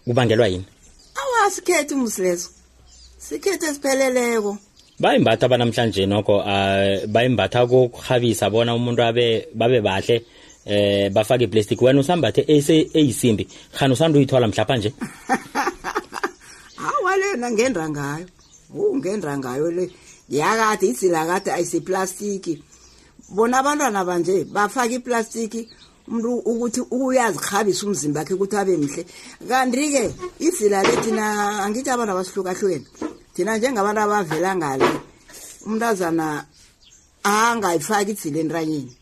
Kubangelwa 0.06 0.48
yini? 0.48 0.66
Awasikhethe 1.16 1.96
umusileso 1.96 2.50
sikhethe 3.18 3.66
esipheleleko. 3.66 4.58
Bayimbatha 5.00 5.48
banamhlanje 5.48 6.06
nokho 6.06 6.38
uh, 6.38 7.06
bayimbatha 7.08 7.68
kokurhabisa 7.68 8.50
bona 8.50 8.76
umuntu 8.76 9.04
abe 9.04 9.48
babe 9.54 9.82
bahle. 9.82 10.26
Eh 10.66 11.10
bafake 11.12 11.44
iplastic 11.44 11.82
wena 11.82 12.00
usambathe 12.00 12.42
eyisimbi. 12.94 13.48
Khani 13.78 13.94
usanda 13.94 14.18
uyithwala 14.18 14.48
mhlapha 14.48 14.78
nje 14.78 14.94
hawa 16.76 17.18
lena 17.22 17.52
ngenda 17.52 17.90
ngayo. 17.90 18.26
Hu 18.74 18.98
ngenda 18.98 19.38
ngayo 19.38 19.72
le. 19.72 19.92
Yakade 20.30 20.88
idzila 20.88 21.26
kade 21.26 21.52
ayisiplastiki 21.52 22.64
bona 23.30 23.60
abantwana 23.60 24.06
banje 24.06 24.44
bafaka 24.44 24.94
iplastiki 24.94 25.70
umuntu 26.08 26.38
ukuthi 26.38 26.82
uyazirhabisa 26.92 27.86
umzimba 27.86 28.20
wakhe 28.20 28.34
ukuthi 28.34 28.58
abe 28.58 28.78
mhle. 28.78 29.06
Kanti-ke 29.48 30.14
idzila 30.40 30.84
le 30.84 31.02
thina 31.02 31.26
angithi 31.64 31.90
abantu 31.90 32.12
abasihlukahlukene 32.14 32.86
thina 33.36 33.58
njengabantu 33.58 34.02
abavela 34.02 34.56
ngale 34.56 34.88
umntazana 35.66 36.46
angayifaki 37.24 38.12
idzila 38.12 38.40
entanyeni. 38.40 38.94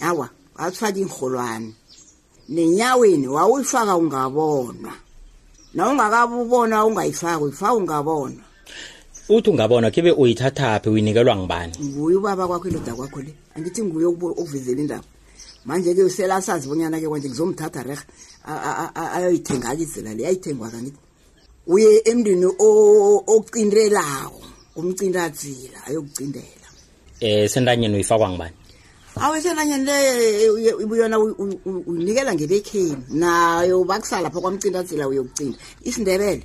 Awa. 0.00 0.28
Asifake 0.56 1.00
iinrholwane 1.00 1.72
nenyaweni 2.48 3.28
wawuyifaka 3.28 3.96
ungabonwa. 3.96 4.92
Na 5.74 5.88
ungakabubona 5.88 6.84
ungayifaki 6.84 7.42
uyifaka 7.44 7.74
ungabonwa. 7.74 8.42
Uthi 9.28 9.50
ungabona 9.50 9.90
khibe 9.90 10.10
uyithathaphi 10.12 10.88
uyinikelwa 10.88 11.36
ngibani 11.36 11.72
nguye 11.84 12.16
ubaba 12.16 12.46
kwakho 12.48 12.68
indoda 12.68 12.94
kwakho 12.94 13.20
le. 13.22 13.34
Angithi 13.56 13.82
nguye 13.82 14.06
ukuvezela 14.06 14.80
indaba. 14.80 15.04
Manje-ke 15.64 16.02
usela 16.02 16.36
asazi 16.36 16.68
bonyana-ke 16.68 17.08
kwanje 17.08 17.28
ngizomthatha 17.28 17.82
reha 17.82 18.04
ayoyithenga-ke 19.14 19.82
idzela 19.82 20.14
le 20.14 20.26
ayithengwa 20.26 20.70
kangithi 20.70 20.98
uye 21.66 22.02
emntwini 22.04 22.46
o- 22.58 23.22
ocindelako 23.26 24.40
umcindadzila 24.76 25.78
ayokucindela. 25.86 26.66
Eh 27.20 27.48
sentanyeni 27.50 27.94
uyifakwa 27.94 28.28
ngibani 28.30 28.54
awesenanyeni 29.16 29.84
le 29.84 30.96
yona 30.96 31.18
uyinikela 31.18 32.34
ngebekheni 32.34 33.04
nayo 33.10 33.84
bakusala 33.84 34.22
lapha 34.22 34.40
kwamcindadzila 34.40 35.08
uyokucinda 35.08 35.58
isindebele 35.84 36.44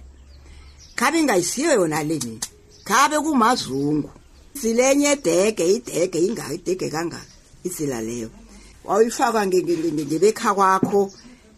khabe 0.96 1.20
ingayisiyo 1.20 1.72
yona 1.74 2.04
le 2.04 2.20
mina 2.24 2.46
khabe 2.84 3.20
kumazungu. 3.20 4.10
Zilenye 4.54 5.16
dege 5.16 5.74
idege 5.74 6.20
ingaka 6.20 6.54
idege 6.54 6.90
kangaka 6.90 7.26
izila 7.64 8.02
leyo. 8.02 8.30
Wawuyifaka 8.86 9.46
nge- 9.46 9.62
nge- 9.64 9.92
nge- 9.94 10.06
ngebekha 10.06 10.54
kwakho 10.54 11.12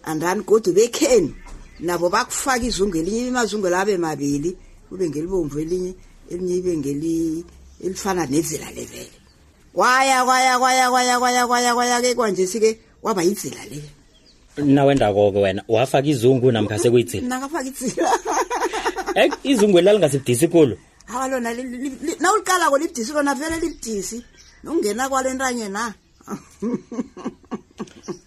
andani 0.03 0.43
kodwa 0.43 0.73
bekheni 0.73 1.35
nabo 1.79 2.09
bakufaka 2.09 2.65
izungu 2.65 2.97
elinye 2.97 3.27
imazungu 3.27 3.69
labe 3.69 3.97
mabili 3.97 4.57
kube 4.89 5.09
ngelibomvu 5.09 5.59
elinye 5.59 5.93
elinye 6.29 6.55
ibe 6.57 7.43
elifana 7.83 8.25
nezila 8.25 8.71
levele 8.71 9.18
kwaya 9.73 10.25
kwaya 10.25 10.59
kwaya 10.59 10.89
kwaya 10.89 11.19
kwaya 11.19 11.47
kwaya 11.47 11.73
kwaya 11.75 12.01
ke 12.01 12.15
kwanje 12.15 12.47
sike 12.47 12.79
waba 13.03 13.23
yizila 13.23 13.65
le 13.71 13.83
nawendako-ke 14.57 15.39
wena 15.39 15.63
wafaka 15.67 16.07
izungu 16.07 16.51
namkha 16.51 16.79
sekuyitsila 16.79 17.27
nangafaka 17.27 17.67
itsila 17.67 18.11
Eh 19.15 19.31
izungwe 19.43 19.81
lalingasidisi 19.81 20.47
kulo. 20.47 20.77
hawa 21.05 21.27
lona 21.27 21.53
li- 21.53 21.63
li- 21.63 21.89
li- 21.89 22.15
nawuliqalako 22.19 22.77
libudisi 22.77 23.13
lona 23.13 23.35
vele 23.35 23.59
libudisi 23.59 24.23
nokungena 24.63 25.09
kwalo 25.09 25.29
entanye 25.29 25.69
na 25.69 25.93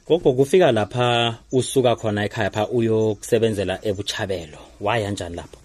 Gogo 0.06 0.32
kufika 0.32 0.72
lapha 0.72 1.38
usuka 1.52 1.96
khona 1.96 2.24
ekhaya 2.24 2.50
pha 2.50 2.68
uyokusebenzela 2.68 3.78
ebuchabelo. 3.82 4.58
Waya 4.80 5.10
njani 5.10 5.36
lapho? 5.36 5.58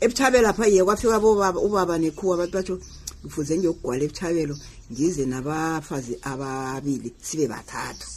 ebuthabelo 0.00 0.42
lapha 0.42 0.68
iye 0.68 0.84
kwafika 0.84 1.20
bobaba 1.20 1.60
ubaba 1.60 1.98
nekhuwa 1.98 2.36
bathi 2.36 2.52
batsho 2.52 2.78
kufuze 3.24 3.56
ngiyokugwala 3.56 4.02
ebuthabelo 4.04 4.54
ngize 4.92 5.24
nabafazi 5.26 6.14
ababili 6.30 7.08
sibe 7.26 7.46
bathathu. 7.48 8.08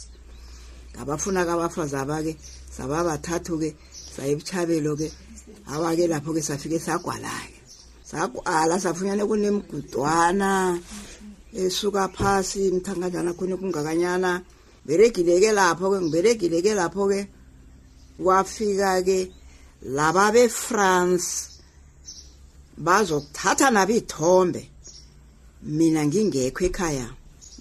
Ngabafuna 0.92 1.40
kabafazi 1.48 1.96
aba-ke 1.96 2.32
saba 2.76 3.04
bathathu-ke 3.08 3.68
saye 4.14 4.32
ebuthabelo-ke 4.34 5.08
awa-ke 5.72 6.04
lapho-ke 6.12 6.42
safike 6.42 6.78
sagwala-ke. 6.86 7.58
Sagwala 8.10 8.74
safunyane 8.80 9.24
kunemgudwana 9.24 10.78
esuka 11.56 12.08
phasi 12.16 12.70
mthanganjana 12.76 13.32
khona 13.32 13.56
kungakanyana. 13.56 14.30
Beregile-ke 14.86 15.50
lapho-ke 15.58 15.98
ngiberegile-ke 16.04 16.72
lapho-ke. 16.80 17.20
Kwafika-ke 18.20 19.18
laba 19.96 20.32
befrance 20.34 21.28
bazokuthatha 22.76 23.70
nabo 23.70 23.92
iy'thombe 23.92 24.62
mina 25.62 26.06
ngingekho 26.06 26.64
ekhaya. 26.64 27.06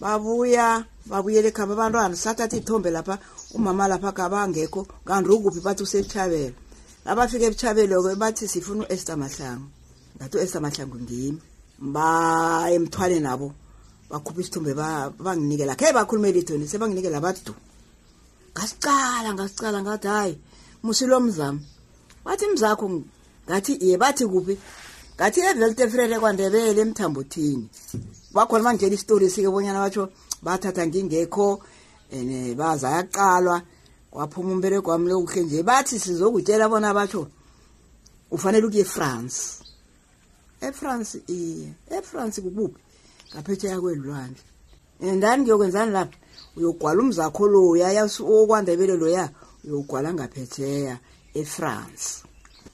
Babuya 0.01 0.85
babuyela 1.05 1.47
ekhaya 1.47 1.73
abantwana 1.73 2.15
sathatha 2.15 2.57
iy'thombe 2.57 2.89
lapha 2.91 3.17
umama 3.53 3.87
lapha 3.87 4.11
kabangekho 4.11 4.87
kanti 5.05 5.29
ukuphi 5.29 5.59
bathi 5.65 5.83
usebuthabelo 5.83 6.53
labafika 7.05 7.45
ebuthabelo-ke 7.47 8.15
bathi 8.15 8.47
sifuna 8.47 8.83
u-ester 8.83 9.17
mahlangu. 9.17 9.67
Ngathi 10.17 10.37
u-ester 10.37 10.61
mahlangu 10.61 10.97
ngimi. 10.99 11.39
Ba 11.79 12.67
emthwale 12.71 13.19
nabo 13.19 13.53
bakhupha 14.09 14.41
isithombe 14.41 14.73
ba- 14.73 15.09
banginikela. 15.09 15.75
Khe 15.75 15.93
bakhulume 15.93 16.31
lithoni 16.31 16.67
sebanginikela 16.67 17.19
bathi 17.21 17.41
du. 17.45 17.53
Ngasicala 18.53 19.33
ngasicala 19.33 19.81
ngathi 19.81 20.07
hayi 20.07 20.37
musilo 20.83 21.19
mzamo. 21.19 21.59
Bathi 22.25 22.45
mzakho 22.53 22.85
ngathi 23.47 23.73
iye 23.85 23.97
bathi 23.97 24.25
kuphi? 24.25 24.57
Ngathi 25.17 25.39
eveltefrere 25.49 26.19
kwandebele 26.19 26.81
emthambothini 26.81 27.65
bakhona 28.33 28.63
bangitshela 28.63 28.95
isitori 28.95 29.29
sike 29.29 29.49
bonyana 29.49 29.81
batsho 29.81 30.03
bathatha 30.45 30.85
ngingekho 30.87 31.59
and 32.11 32.55
baza 32.55 32.89
yaqalwa 32.89 33.61
kwaphuma 34.11 34.51
umbereko 34.53 34.91
wami 34.91 35.09
lokuhle 35.09 35.43
nje. 35.43 35.63
Bathi 35.63 35.99
sizokutshela 35.99 36.69
bona 36.69 36.93
batsho 36.93 37.27
ufanele 38.31 38.67
ukuye 38.67 38.81
efrance. 38.81 39.63
Efrance 40.61 41.21
iye 41.27 41.73
efrance 41.89 42.41
kubuphi? 42.41 42.79
Ngaphetsheya 43.33 43.81
kwelulwandle 43.81 44.41
endani 45.01 45.43
kuyokwenzani 45.43 45.91
lapha 45.91 46.17
uyogwala 46.55 47.01
umzakho 47.01 47.47
loya 47.47 48.05
okwandebele 48.05 48.95
loya 48.97 49.29
uyogwala 49.65 50.13
ngaphetsheya 50.13 50.97
efrance 51.33 52.26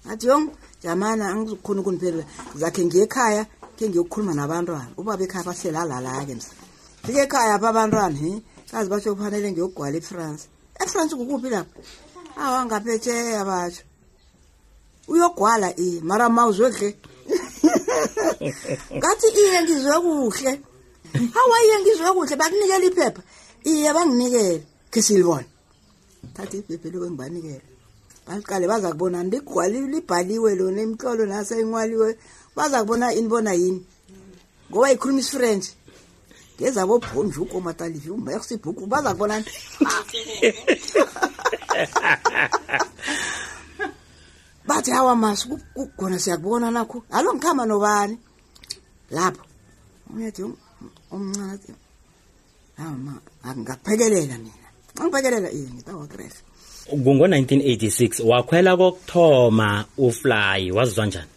athi 0.10 0.27
yong 0.27 0.51
jamana 0.83 1.31
angizukhona 1.31 1.81
ukuniphelela. 1.81 2.25
Zakhe 2.55 2.86
ngiye 2.86 3.03
ekhaya 3.03 3.45
ke 3.77 3.89
ngiyokukhuluma 3.89 4.33
nabantwana. 4.33 4.91
Ubaba 4.98 5.24
ekhaya 5.24 5.45
baselalala-ke 5.45 6.36
msa 6.36 6.51
fike 7.03 7.22
ekhaya 7.24 7.60
pha 7.60 7.69
abantwana 7.69 8.17
he 8.17 8.41
kazi 8.72 8.89
batsho 8.89 9.15
kufanele 9.15 9.51
ngiyokugwala 9.51 9.98
efrance. 9.98 10.48
Efrance 10.79 11.15
kukuphi 11.15 11.50
lapha 11.50 11.79
awa 12.38 12.65
ngaphetsheya 12.65 13.45
batsho 13.45 13.83
uyogwala 15.07 15.69
iye 15.77 16.01
mara 16.01 16.29
mawuzwe 16.29 16.72
kuhle. 16.72 16.89
Ngathi 18.98 19.27
iye 19.39 19.62
ngizwe 19.63 19.95
kuhle. 20.03 20.51
Hawa 21.33 21.57
iye 21.65 21.75
ngizwe 21.79 22.10
kuhle. 22.15 22.36
Bakunikela 22.36 22.86
iphepha. 22.86 23.22
Iye 23.63 23.93
banginikele. 23.93 24.63
Khe 24.91 25.01
silibone. 25.01 25.47
Thatha 26.34 26.58
iphepha 26.58 26.88
eloke 26.88 27.10
ngibanikele 27.10 27.72
baliqale 28.27 28.67
baza 28.67 28.91
kubona 28.91 29.23
libhaliwe 29.23 30.55
lona 30.55 30.81
imitlolo 30.81 31.25
naseyinwaliwe 31.25 32.17
baza 32.55 32.81
kubona 32.81 33.13
ini 33.13 33.27
bona 33.27 33.53
yini. 33.53 33.86
Ngoba 34.69 34.91
ikhuluma 34.91 35.19
isifrench 35.19 35.65
ngezabo 36.59 36.99
bonjuko 36.99 37.62
matalivi 37.62 38.09
umercy 38.09 38.57
book 38.57 38.77
baza 38.88 39.13
kubonani 39.13 39.45
bathi 44.67 44.91
hawa 44.91 45.15
masi 45.15 45.47
kugona 45.73 46.19
siyakubona 46.19 46.71
nakho. 46.71 47.03
Alo 47.12 47.33
ngikhamba 47.33 47.65
nobani? 47.65 48.17
Lapho. 49.12 49.43
Uyathi 50.15 50.43
omncane 51.12 51.51
athi 51.53 51.73
hawa 52.77 52.91
ma 52.91 53.13
angingakuphekelela 53.43 54.38
mina. 54.38 54.67
Angiphekelela 54.99 55.51
iye 55.51 55.69
ngitawagrefe 55.69 56.43
Kungo1986 56.91 58.24
wakhwela 58.30 58.78
kokthoma 58.78 59.86
ufly 59.98 60.72
wazizwa 60.72 61.06
njani? 61.06 61.28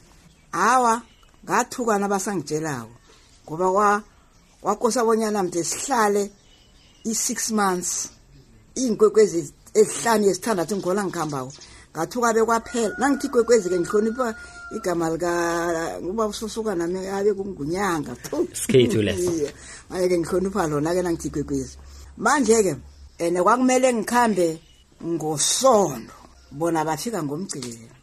hawa 0.57 1.03
ngathukana 1.45 2.09
basangitshelako 2.09 2.95
ngoba 3.45 3.73
kwa 3.73 4.03
kwakosa 4.61 5.05
bonyana 5.05 5.43
mde 5.43 5.65
sihlale 5.65 6.31
i-six 7.05 7.51
months 7.51 8.11
iy'nkwekwezi 8.77 9.53
ezihlanu 9.75 10.25
esithandathu 10.31 10.77
ngikhona 10.77 11.05
ngikhambako 11.05 11.53
ngathuka 11.93 12.33
bekwaphela 12.35 12.95
nangithi 12.99 13.27
ikwekwezi-ke 13.27 13.79
ngihlonipha 13.81 14.35
igama 14.77 15.11
lika 15.11 15.31
uba 16.11 16.27
ususuka 16.27 16.75
nami 16.75 16.99
abe 17.17 17.31
kungunyanga 17.39 18.13
leso. 19.07 19.49
manje-ke 19.89 20.19
ngihlonipha 20.19 20.67
lona-ke 20.71 21.03
nangithi 21.03 21.29
ikwekwezi 21.29 21.77
manje-ke 22.25 22.75
and 23.19 23.39
kwakumele 23.39 23.93
ngikhambe 23.93 24.59
ngosondo 25.05 26.15
bona 26.51 26.85
bafika 26.85 27.23
ngomgcibelo 27.23 27.95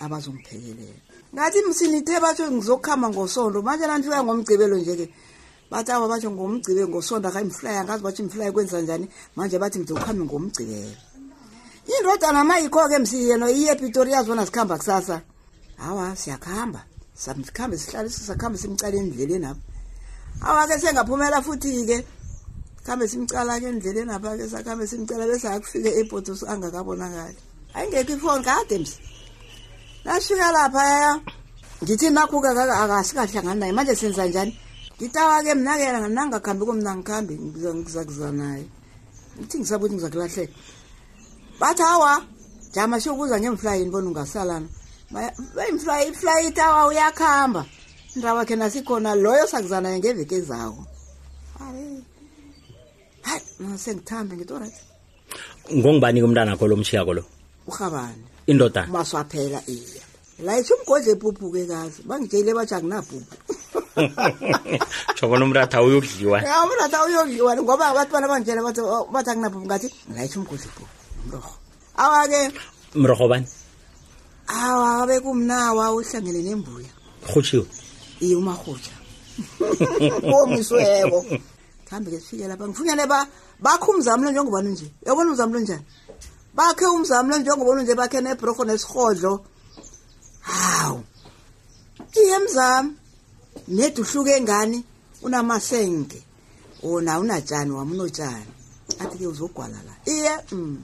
abazongiphekelela 0.00 1.00
ngathi 1.34 1.58
msinithe 1.68 2.20
batsho 2.20 2.50
ngizokuhamba 2.50 3.10
ngosondo 3.10 3.62
manje 3.62 3.86
nandifika 3.86 4.24
ngomgcibelo 4.24 4.76
nje-ke 4.78 5.06
bathi 5.70 5.92
awa 5.92 6.08
batsho 6.08 6.30
ngomgcibelo 6.30 6.88
ngosondo 6.88 7.28
akayimflaya 7.28 7.84
ngazi 7.84 8.02
batsho 8.02 8.22
imflaya 8.22 8.52
kwenza 8.52 8.80
njani? 8.80 9.08
Manje 9.36 9.58
bathi 9.58 9.78
ngizokuhambe 9.78 10.24
ngomgcibelo. 10.24 10.96
Indodana 11.88 12.44
mayikho-ke 12.44 12.98
msiyeno 12.98 13.48
iye 13.50 13.72
epitori 13.72 14.12
yazibona 14.12 14.46
sikhamba 14.46 14.78
kusasa. 14.78 15.20
Hawa 15.76 16.16
siyakuhamba 16.16 16.80
sikhambe 17.14 17.78
sihlale 17.78 18.08
sisakhambe 18.10 18.58
simcala 18.58 18.96
endleleni 18.96 19.46
apha. 19.46 19.60
Awa-ke 20.40 20.78
sengaphumela 20.80 21.42
futhi-ke 21.42 22.04
khambe 22.88 23.04
simcala-ke 23.12 23.68
endleleni 23.68 24.12
apha-ke 24.16 24.48
sakhambe 24.48 24.84
simcala 24.88 25.24
bese 25.28 25.48
akufike 25.48 25.90
epotos 26.00 26.40
angakabonakali. 26.52 27.36
Ayingekho 27.74 28.12
ifoni 28.16 28.44
kade 28.44 28.78
msi. 28.78 28.98
Nasifika 30.04 30.52
laphaya 30.52 31.20
ngithi 31.82 32.10
nakho-ke 32.10 32.48
akasikahlangani 32.48 33.60
naye. 33.60 33.72
Manje 33.72 33.94
senza 33.96 34.26
njani? 34.26 34.52
Ngitawa-ke 34.96 35.54
mna-ke 35.54 35.86
nangakhambi 36.08 36.64
komna 36.64 36.96
ngikhambi 36.96 37.34
ngizakuza 37.76 38.32
naye. 38.32 38.64
Ngithi 39.38 39.58
ngisabuthi 39.58 39.94
ngizakulahleka 39.94 40.52
bathi 41.60 41.82
awa 41.82 42.22
jama 42.72 43.00
siyokuza 43.00 43.40
ngemflayini 43.40 43.90
bona 43.90 44.08
ungasalana. 44.08 44.68
Imflayi 45.68 46.08
iflayithi 46.08 46.60
awa 46.60 46.86
uyakuhamba 46.86 47.64
indawo 48.16 48.44
khe 48.44 48.56
nasikhona 48.56 49.14
loyo 49.14 49.46
sakuzana 49.46 49.88
naye 49.88 49.98
ngeveki 49.98 50.34
ezako 50.34 50.82
hayi 50.82 50.97
hayi 53.30 53.42
mina 53.60 53.78
sengithambe 53.78 54.32
ngithi 54.36 54.52
olright 54.56 54.78
ngongubani-ke 55.78 56.26
umntana 56.26 56.52
akho 56.52 56.66
lo 56.66 56.76
mshiyako 56.76 57.12
lo? 57.18 57.22
Urhabane 57.68 58.24
indodana 58.46 58.88
maswaphela 58.88 59.60
iya 59.66 60.04
la 60.44 60.58
ithi 60.58 60.72
umgodla 60.72 61.10
epuphu-ke 61.12 61.66
kazi 61.66 62.00
bangitshele 62.08 62.54
bathi 62.54 62.74
akunabhubhu. 62.74 63.34
Jokona 65.16 65.44
umratha 65.44 65.82
uyokudliwa. 65.82 66.38
Ya 66.42 66.62
umratha 66.64 67.04
uyokudliwa 67.04 67.56
ngoba 67.56 67.84
abantu 67.92 68.12
bana 68.12 68.28
bangitshele 68.28 68.60
oh, 68.62 69.08
bathi 69.12 69.30
akunabhubhu 69.30 69.66
ngathi 69.66 69.88
ngayithi 70.12 70.38
umgodla 70.38 70.66
epuphu 70.70 70.94
mroho 71.26 71.52
awa-ke. 72.02 72.40
Mroho 72.94 73.28
bani? 73.28 73.46
Awa 74.48 75.02
abe 75.02 75.20
kumnawa 75.20 75.92
uhlangene 75.92 76.40
nembuya. 76.42 76.92
Rhutshiwe 77.28 77.66
iye 78.20 78.36
umarhutsha 78.36 78.94
komisweko 80.30 81.18
khambe 81.88 82.10
ke 82.10 82.20
sifike 82.20 82.48
lapha. 82.48 82.68
Ngifunyane 82.68 83.06
ba 83.06 83.26
bakhe 83.60 83.90
umzamo 83.90 84.24
lo 84.24 84.30
njengobani 84.30 84.70
nje? 84.70 84.92
Uyabona 85.02 85.30
umzamo 85.30 85.52
lo 85.54 85.60
njani? 85.60 85.84
Bakhe 86.54 86.86
umzamo 86.86 87.30
lo 87.30 87.38
njengobona 87.38 87.82
nje? 87.82 87.94
Bakhe 87.94 88.20
nebroko 88.20 88.64
nesihodlo 88.64 89.44
hawu. 90.40 91.02
Iye 92.14 92.38
mzamo. 92.38 92.92
Nedi 93.68 94.00
uhluke 94.00 94.40
ngani? 94.40 94.84
Unamasenke 95.22 96.22
ona 96.82 97.18
unatshani 97.18 97.70
wami 97.70 97.92
unotshani 97.92 98.52
athi-ke 98.98 99.26
uzogwala 99.26 99.78
la. 99.86 100.12
Iye 100.12 100.30
mm. 100.52 100.82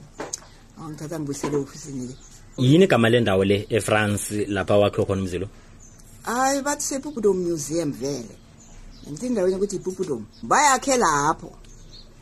awangithatha 0.79 1.19
ngibuyisele 1.19 1.57
ofisini-ke 1.57 2.15
yini 2.57 2.83
igama 2.85 3.09
lendawo 3.09 3.43
le 3.45 3.67
efrance 3.69 4.45
lapha 4.45 4.77
wakhiwe 4.77 5.05
khona 5.05 5.21
umzilo 5.21 5.47
hayi 6.23 6.61
bathi 6.61 6.83
sepupudom 6.83 7.37
museum 7.37 7.91
vele 7.91 8.35
ngithi 9.09 9.25
indaweni 9.27 9.55
ukuthi 9.55 9.75
ipupudom 9.75 10.25
bayakhe 10.43 10.97
lapho. 10.97 11.51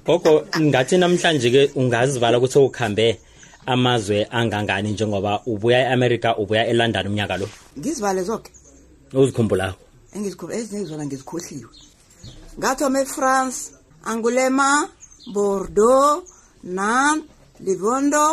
Gogo 0.05 0.45
ngathi 0.59 0.97
namhlanje 0.97 1.49
ke 1.51 1.71
ungazivala 1.75 2.37
ukuthi 2.37 2.59
ukhambe 2.59 3.19
amazwe 3.65 4.27
angangani 4.31 4.91
njengoba 4.91 5.41
ubuya 5.45 5.79
e-america 5.87 6.35
ubuya 6.37 6.67
elondon 6.67 7.07
umnyaka 7.07 7.37
lo? 7.37 7.47
Ngizivale 7.77 8.23
zonke 8.23 8.51
uzikhumbulako 9.13 9.83
engizikhumbula 10.15 10.59
ezinye 10.59 10.85
zona 10.89 11.05
ngizikhohliwe 11.05 11.69
ngathoma 12.59 12.99
efrance 13.05 13.59
angulema 14.09 14.69
bordeaux 15.33 16.23
nantes 16.77 17.29
livondo 17.65 18.25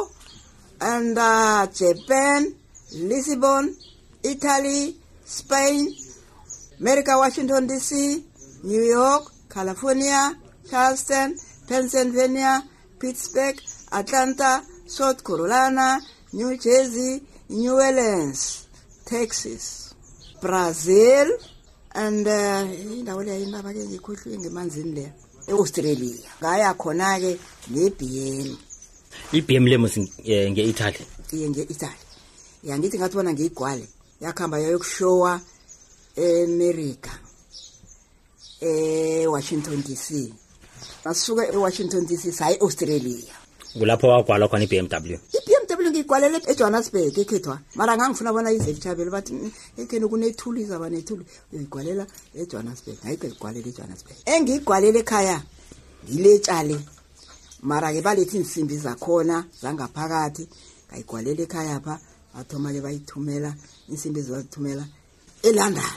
and 0.92 1.16
uh, 1.18 1.62
japan 1.80 2.40
lisbon 3.10 3.64
italy 4.32 4.80
spain 5.24 5.94
america 6.80 7.12
washington 7.22 7.66
dc 7.70 7.90
new 8.64 8.84
york 8.84 9.32
california 9.48 10.34
charleston 10.70 11.38
pennsylvania 11.68 12.62
pittsburgh 12.98 13.58
atlanta 13.90 14.62
south 14.86 15.22
carolina 15.22 16.00
new 16.32 16.56
jersey 16.56 17.22
new 17.48 17.74
orleans 17.74 18.68
texas 19.04 19.94
brazil 20.40 21.26
and 21.94 22.26
uh, 22.26 22.62
indawo 22.98 23.22
leyo 23.22 23.42
indaba 23.42 23.72
ke 23.72 23.84
ngikhohliwe 23.84 24.38
ngemanzini 24.38 24.92
leyo 24.92 25.12
e-australia. 25.50 26.30
Ngaya 26.40 26.74
khona-ke 26.74 27.38
nebm 27.70 28.56
ibm 29.32 29.66
lemos 29.66 29.96
eh, 30.24 30.50
nge-italy. 30.50 31.02
Iye 31.32 31.48
nge-italy. 31.48 32.04
Ya 32.62 32.78
ngithi 32.78 32.98
ngathi 32.98 33.14
bona 33.14 33.32
ngiyigwale 33.32 33.88
yakuhamba 34.20 34.58
yayokushowa 34.58 35.40
emerika 36.16 37.10
e-washington 38.60 39.82
d 39.82 39.96
c. 39.96 40.32
Masisuka 41.04 41.52
e-washington 41.52 42.06
d 42.06 42.16
c 42.16 42.32
sayi 42.32 42.56
e-australia 42.56 43.34
kulapho 43.78 44.08
wagwalwa 44.08 44.48
khona 44.48 44.64
i-bmw 44.64 45.14
i-bmw 45.38 45.90
ngiyigwalele 45.90 46.42
ejohannesburg 46.50 47.18
ekhethwa. 47.18 47.58
Mara 47.74 47.96
ngangifuna 47.96 48.32
bona 48.32 48.52
izelitshabelo 48.52 49.10
bathi 49.10 49.32
"Mm, 49.32 49.50
ekheni 49.78 50.06
kunethuli 50.08 50.60
izaba 50.62 50.90
nethuli 50.90 51.24
uyigwalela 51.52 52.06
ejohannesburg 52.34 52.98
ngayikho 53.04 53.26
igwalela 53.26 53.68
ejohannesburg. 53.68 54.16
Engiyigwalele 54.26 54.98
ekhaya 55.00 55.42
yiletshale 56.08 56.76
mara-ke 57.62 58.00
balethi 58.02 58.36
insimbi 58.36 58.76
zakhona 58.76 59.44
zangaphakathi 59.62 60.48
ngayigwalela 60.88 61.42
ekhaya 61.42 61.80
pha. 61.80 61.94
Bathoma-ke 62.34 62.80
bayithumela 62.80 63.54
insimbi 63.88 64.22
zibazithumela 64.22 64.84
elondon. 65.42 65.94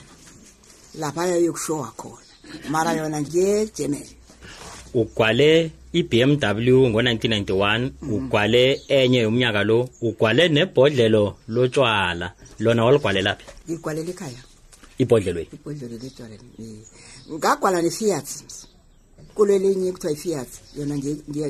Lapha 1.01 1.27
yayokushowa 1.27 1.89
khona. 1.97 2.32
Mara 2.69 2.93
yona 2.93 3.21
ngiyegermany 3.21 4.09
ugwale 4.93 5.71
i-bmw 5.93 6.89
ngo-1991 6.89 7.91
ugwale 8.15 8.81
enye 8.87 9.19
yomnyaka 9.25 9.63
lo 9.63 9.89
ugwale 10.01 10.49
nebhodlelo 10.49 11.35
lotshwala 11.47 12.33
lona 12.59 12.85
waligwalelaphi 12.85 13.45
ngigwalela 13.65 14.09
ekhaya 14.13 14.41
ibhodlelweni 15.01 15.49
ibhodlelo 15.53 15.95
letshwaleni 16.03 16.45
ngagwala 17.33 17.81
ne-fiat 17.81 18.27
kulelinye 19.35 19.91
kuthiwa 19.91 20.13
i-fiat 20.13 20.51
yona 20.77 20.95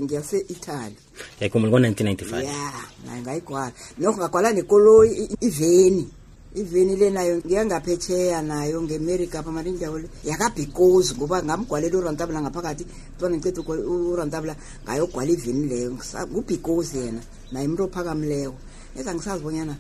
ngiyase-italy 0.04 0.96
ngiyakhumbula 1.38 1.72
ngo-1995 1.72 2.44
ya 2.44 2.72
nayo 3.06 3.22
ngayigwala 3.22 3.72
nokho 3.98 4.18
ngagwala 4.18 4.50
nekoloyi 4.52 5.30
iveni 5.48 6.08
iveni 6.56 6.96
le 6.96 7.10
nayo 7.10 7.38
ngiyangaphetsheya 7.38 8.42
nayo 8.42 8.82
ngemerika 8.82 9.40
apha 9.40 9.52
mari 9.52 9.70
indawo 9.70 9.98
le 10.00 10.08
yakabhikozi 10.24 11.16
ngoba 11.16 11.44
ngamgwalela 11.44 11.98
urantabula 11.98 12.42
ngaphakathi 12.42 12.86
tona 13.20 13.38
ngiceda 13.38 13.62
urantabula 13.62 14.56
ngayogwala 14.86 15.32
iveni 15.32 15.68
leyo. 15.68 15.98
Ngubhikozi 16.32 16.98
yena 16.98 17.22
naye 17.52 17.66
umuntu 17.66 17.84
ophakamileyo 17.84 18.54
eza 19.00 19.16
ngisazi 19.16 19.44
bonyana 19.44 19.76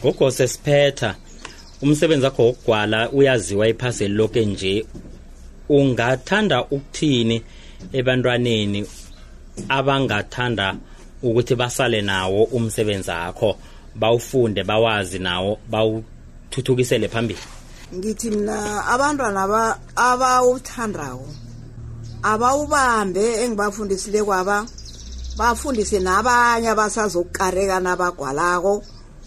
ngogose 0.00 0.48
siphetha 0.48 1.14
umsebenzi 1.82 2.24
wakho 2.24 2.42
wokugwala 2.42 3.10
uyaziwa 3.10 3.68
iphaseli 3.68 4.14
lonke 4.14 4.46
nje. 4.46 4.86
Ungathanda 5.68 6.64
ukuthini 6.64 7.42
ebantwaneni 7.92 8.86
abangathanda 9.68 10.76
ukuthi 11.22 11.54
basale 11.54 12.02
nawo 12.02 12.44
umsebenzi 12.44 13.10
wakho? 13.10 13.56
Bawufunde 13.94 14.64
bawazi 14.64 15.18
nawo 15.18 15.58
bawuthuthukisele 15.70 17.08
phambili. 17.08 17.40
Ngithi 17.94 18.30
mna 18.30 18.86
abantwana 18.86 19.42
aba- 19.42 19.78
abawuthandako 19.96 21.26
abawubambe 22.22 23.42
engibafundisile 23.44 24.22
kwaba 24.24 24.66
bafundise 25.36 26.00
nabanye 26.00 26.68
abasazokukareka 26.68 27.80
nabagwalako. 27.80 28.82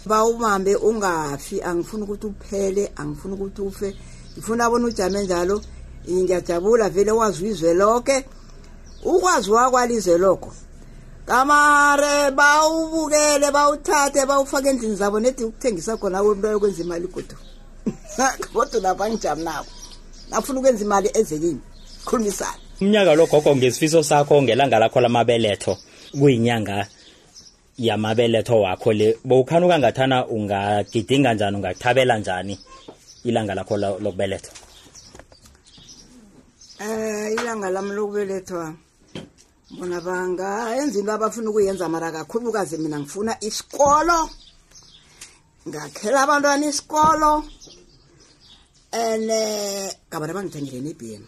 Bawubambe 0.06 0.76
ungafi 0.76 1.62
angifuni 1.62 2.04
ukuthi 2.04 2.28
uphele 2.28 2.91
angifuni 2.95 3.34
ukuthi 3.34 3.62
ufe. 3.62 3.95
Ngifuna 4.34 4.65
abona 4.65 4.88
ujame 4.88 5.24
njalo. 5.24 5.62
Ngiyajabula 6.10 6.89
vele 6.89 7.12
wazi 7.12 7.47
izwe 7.47 7.74
lonke 7.74 8.26
ukwazi 9.06 9.52
wakwalizwe 9.52 10.17
lokho. 10.17 10.52
Kamare 11.25 12.31
bawubukele 12.31 13.51
bawuthathe 13.51 14.25
bawufake 14.25 14.69
endlini 14.69 14.95
zabo 14.95 15.19
nedi 15.19 15.43
ukuthengisa 15.43 15.97
khona 15.97 16.23
umntu 16.23 16.47
ayokwenza 16.47 16.84
imali 16.84 17.07
kudo 17.07 17.36
kodwa 18.53 18.81
lapha 18.86 19.10
ngijami 19.10 19.43
nabo. 19.43 19.69
Nafuna 20.29 20.60
ukwenza 20.60 20.86
imali 20.86 21.10
ezekini 21.13 21.62
khulumisana 22.05 22.57
umnyaka 22.81 23.15
lo 23.15 23.25
gogo 23.25 23.55
ngesifiso 23.55 24.03
sakho 24.03 24.41
ngelanga 24.41 24.79
lakho 24.79 25.01
lamabeletho 25.01 25.77
kuyinyanga 26.19 26.88
yamabeletho 27.77 28.62
wakho 28.62 28.93
le 28.93 29.17
bowukhanuka 29.23 29.79
ngathana 29.79 30.27
ungagidinga 30.27 31.34
njani 31.34 31.57
ungathabela 31.57 32.17
njani 32.17 32.60
ilanga 33.23 33.55
lakho 33.55 33.77
lo- 33.77 33.99
lokubelethwa 33.99 34.53
um 36.79 37.27
ilanga 37.38 37.69
lami 37.69 37.91
lokubelethwa 37.93 38.73
bona 39.77 40.01
bangayenza 40.01 40.99
into 40.99 41.12
abafuna 41.12 41.49
ukuyenza 41.49 41.89
mara 41.89 42.12
kakhulukazi 42.12 42.77
mina 42.77 42.99
ngifuna 42.99 43.38
isikolo. 43.39 44.29
Ngakhela 45.67 46.21
abantwana 46.23 46.65
isikolo. 46.67 47.43
And 48.93 49.31
um 49.31 49.89
ngabana 50.12 50.34
bangithengele 50.34 50.81
ne-bm 50.81 51.23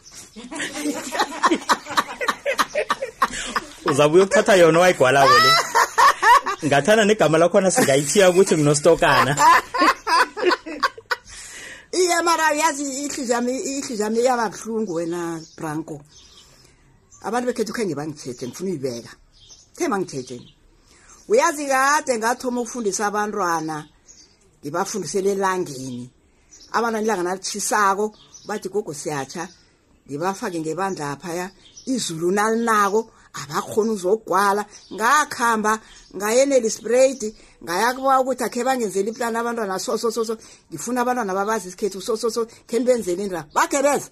uzabe 3.86 4.16
uyokuthatha 4.16 4.56
yona 4.56 4.80
wayigwalako 4.80 5.34
le? 5.44 5.52
Ngathana 6.66 7.06
negama 7.06 7.38
lakhona 7.38 7.72
singayithiya 7.72 8.30
ukuthi 8.30 8.56
nginostokana 8.56 9.38
iye 11.94 12.22
mara 12.22 12.52
yazi 12.52 12.84
ihliziyo 12.84 13.36
yami 13.36 13.60
ihliziyo 13.60 14.04
yami 14.04 14.20
iyaba 14.20 14.50
buhlungu 14.50 14.94
wena 14.94 15.42
branco 15.58 16.02
abantu 17.24 17.46
bekhethu 17.48 17.74
khe 17.74 17.86
ngibangithethe 17.86 18.48
ngifuna 18.48 18.70
uyibeka. 18.70 19.12
Khe 19.78 19.88
bangithethe 19.88 20.38
uyazi 21.28 21.66
kade 21.66 22.18
ngathoma 22.18 22.62
ukufundisa 22.62 23.08
abantwana 23.08 23.88
ngibafundisele 24.62 25.32
elangeni. 25.32 26.10
Abantwana 26.76 27.04
ilanga 27.06 27.24
nalitshisako 27.24 28.06
bathi 28.48 28.70
gogo 28.70 28.94
siyatsha. 28.94 29.48
Ngibafake 30.08 30.60
ngebandla 30.60 31.16
phaya 31.16 31.52
izulu 31.86 32.32
nalinako 32.32 33.10
abakhona 33.40 33.92
uzogwala. 33.92 34.66
Ngakhamba 34.94 35.80
ngayenelisprayed 36.16 37.22
ngayakuba 37.64 38.22
ukuthi 38.22 38.44
akhe 38.44 38.64
bangenzeli 38.64 39.10
iplani 39.12 39.38
abantwana 39.38 39.80
so 39.80 39.98
so 39.98 40.12
so 40.12 40.24
so. 40.26 40.38
Ngifuna 40.70 41.02
abantwana 41.02 41.34
babazi 41.34 41.68
isikhethu 41.68 42.02
so 42.02 42.18
so 42.18 42.30
so. 42.30 42.46
Khe 42.68 42.80
nibenzeli 42.80 43.24
indaba. 43.24 43.48
Bakhe 43.54 43.82
beza 43.82 44.10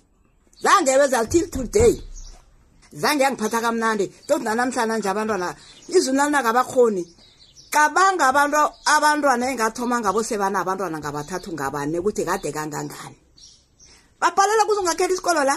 zange 0.64 0.98
beza 0.98 1.26
till 1.26 1.50
today 1.50 2.11
zange 2.92 3.24
yangiphatha 3.24 3.62
kamnandi. 3.62 4.08
Tot 4.28 4.42
nanamhlanje 4.42 4.98
nje 4.98 5.10
abantwana 5.10 5.56
izulu 5.90 6.18
nalinako 6.18 6.50
abakhoni 6.50 7.04
cabanga 7.72 8.28
abantu 8.28 8.58
abantwana 8.86 9.48
engathoma 9.48 10.00
ngabo 10.00 10.24
sebana 10.24 10.60
abantwana 10.60 11.00
ngabathathu 11.00 11.54
ngabane 11.54 12.00
ukuthi 12.00 12.26
kade 12.26 12.52
kangangani. 12.52 13.16
Babhalela 14.20 14.68
kuze 14.68 14.80
ungakhela 14.82 15.14
isikolo 15.14 15.44
la? 15.44 15.56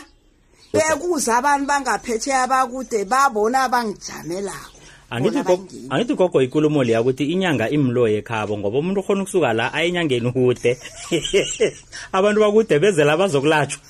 Bekuze 0.72 1.32
abantu 1.32 1.66
bangaphetsheya 1.66 2.46
bakude 2.46 3.04
babona 3.04 3.68
bangijamelako. 3.68 4.78
Angithi 5.10 6.14
gogo 6.14 6.42
ikulumo 6.42 6.84
leya 6.84 7.02
ukuthi 7.02 7.24
inyanga 7.34 7.68
imlo 7.68 8.08
yekhabo 8.08 8.58
ngoba 8.58 8.78
umuntu 8.78 9.00
ukhona 9.00 9.22
ukusuka 9.22 9.52
la 9.52 9.72
aye 9.74 9.88
enyangeni 9.88 10.32
kude 10.32 10.78
abantu 12.16 12.40
bakude 12.40 12.78
bezela 12.78 13.18
bazokulatshwa. 13.18 13.82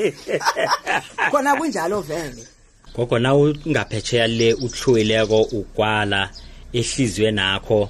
Khona 1.30 1.56
kunjalo 1.56 2.00
vele 2.00 2.59
gogo 2.94 3.18
na 3.18 3.34
ungaphetsheya 3.34 4.26
le 4.26 4.54
uhlwileko 4.54 5.42
ugwala 5.42 6.30
ehliziyweni 6.72 7.36
nakho 7.36 7.88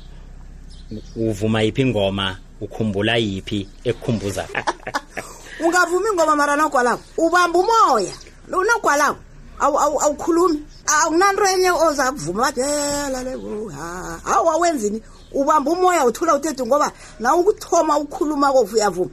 uvuma 1.17 1.63
yiphi 1.63 1.83
ingoma 1.83 2.39
ukhumbula 2.61 3.17
yiphi 3.17 3.69
ekukhumbuza 3.85 4.49
ungavumi 5.65 6.09
ingoma 6.13 6.37
mara 6.37 6.57
nogwalako 6.57 7.03
ubamba 7.19 7.59
umoya. 7.59 8.15
Nogwalako 8.49 9.19
awu- 9.61 9.79
awu- 9.79 10.03
awukhulumi. 10.03 10.63
Awunanto 10.87 11.45
enye 11.47 11.71
oza 11.71 12.13
kuvuma 12.13 12.43
bathi 12.43 12.61
elale 12.61 13.31
hawu 14.25 14.51
awenzini 14.51 15.03
ubamba 15.33 15.71
umoya 15.71 16.07
uthula 16.07 16.35
uthethe 16.35 16.65
ngoba 16.67 16.93
na 17.21 17.35
ukuthoma 17.35 17.99
ukhuluma 17.99 18.53
kofu 18.53 18.75
uyavuma. 18.77 19.11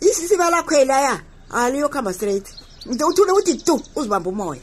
Isisiba 0.00 0.50
lakho 0.50 0.74
elaya 0.74 1.20
aliyokuhamba 1.50 2.12
straight. 2.12 2.46
Nto 2.86 3.06
uthule 3.06 3.32
uthi 3.32 3.54
tu 3.54 3.80
uzibamba 3.96 4.30
umoya 4.30 4.60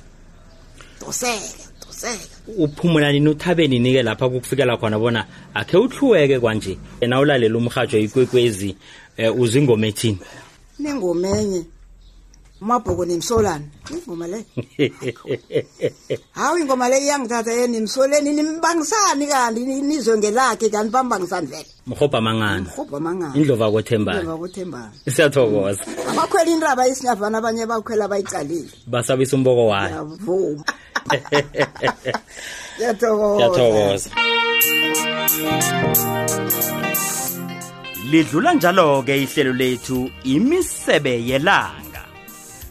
doseke 1.05 1.63
doseke 1.87 2.27
uphumula 2.57 3.11
nini 3.11 3.29
uthabeni 3.29 3.79
nike 3.79 4.03
lapha 4.03 4.29
kukufikela 4.29 4.77
khona 4.77 4.99
bona 4.99 5.25
akhe 5.53 5.77
uhluweke 5.77 6.39
kwanje? 6.39 6.77
Yena 7.01 7.19
ulalela 7.19 7.57
umrhatsho 7.57 7.97
ikwekwezi 7.99 8.75
um 9.17 9.39
uzingoma 9.41 9.87
ethini? 9.87 10.19
Nengoma 10.79 11.27
enye 11.29 11.65
umabhoko 12.61 13.05
nemsolane 13.05 13.65
ingoma 13.91 14.27
leyo 14.27 14.45
hawu 16.31 16.57
ingoma 16.57 16.89
le 16.89 16.97
iyangithatha 16.99 17.51
ye 17.51 17.67
nimsoleni 17.67 18.33
nimbangisani 18.33 19.27
kanti 19.27 19.65
ni- 19.65 19.81
nizwe 19.81 20.17
ngelakhe 20.17 20.69
kanti 20.69 20.91
bambangisani 20.91 21.47
vele. 21.47 21.65
Mrhobha 21.87 22.21
mangana 22.21 22.61
mrhobha 22.61 22.99
mangani. 22.99 23.37
Indlova 23.39 23.71
kothembana 23.71 24.37
kothembana 24.37 24.91
siyathokoza 25.09 25.83
abakhwela 26.09 26.51
indaba 26.51 26.87
isinyavana 26.87 27.37
abanye 27.37 27.65
bakhwela 27.65 28.07
bayicalile. 28.07 28.69
Basabisa 28.87 29.35
umboko 29.37 29.67
wayo. 29.67 29.95
Yavuma. 29.95 30.63
Yathokoza 32.79 34.09
lidlula 38.11 38.53
njalo-ke 38.53 39.23
ihlelo 39.23 39.53
lethu 39.53 40.09
imisebe 40.23 41.13
yelanga. 41.29 42.03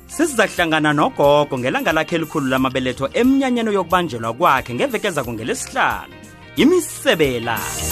Sesizahlangana 0.07 0.93
nogogo 0.93 1.59
ngelanga 1.59 1.93
lakhe 1.93 2.17
elikhulu 2.17 2.47
lamabeletho 2.49 3.07
emnyanyeni 3.21 3.75
yokubanjelwa 3.75 4.33
kwakhe 4.39 4.75
ngeveke 4.75 5.11
zako 5.11 5.33
ngelesihlanu 5.33 6.15
imisebe 6.57 7.27
yelanga. 7.35 7.85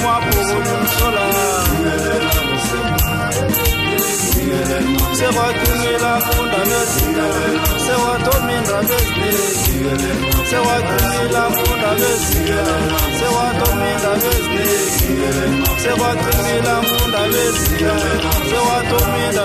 Moi 0.03 0.21
pour 0.31 0.43
vous 0.43 0.87
sola 0.99 1.27
C'est 5.15 5.33
vrai 5.37 5.55
que 5.55 6.03
la 6.03 6.21
besigele 6.89 7.61
sewatomina 7.87 8.77
besigele 8.89 10.09
sewaqinila 10.51 11.43
mfunda 11.51 11.91
besigele 12.01 12.75
sewatomina 13.19 14.11
besigele 14.23 15.47
sewaqinila 15.83 16.81
mfunda 16.83 17.21
besigele 17.33 18.13
sewatomina 18.51 19.45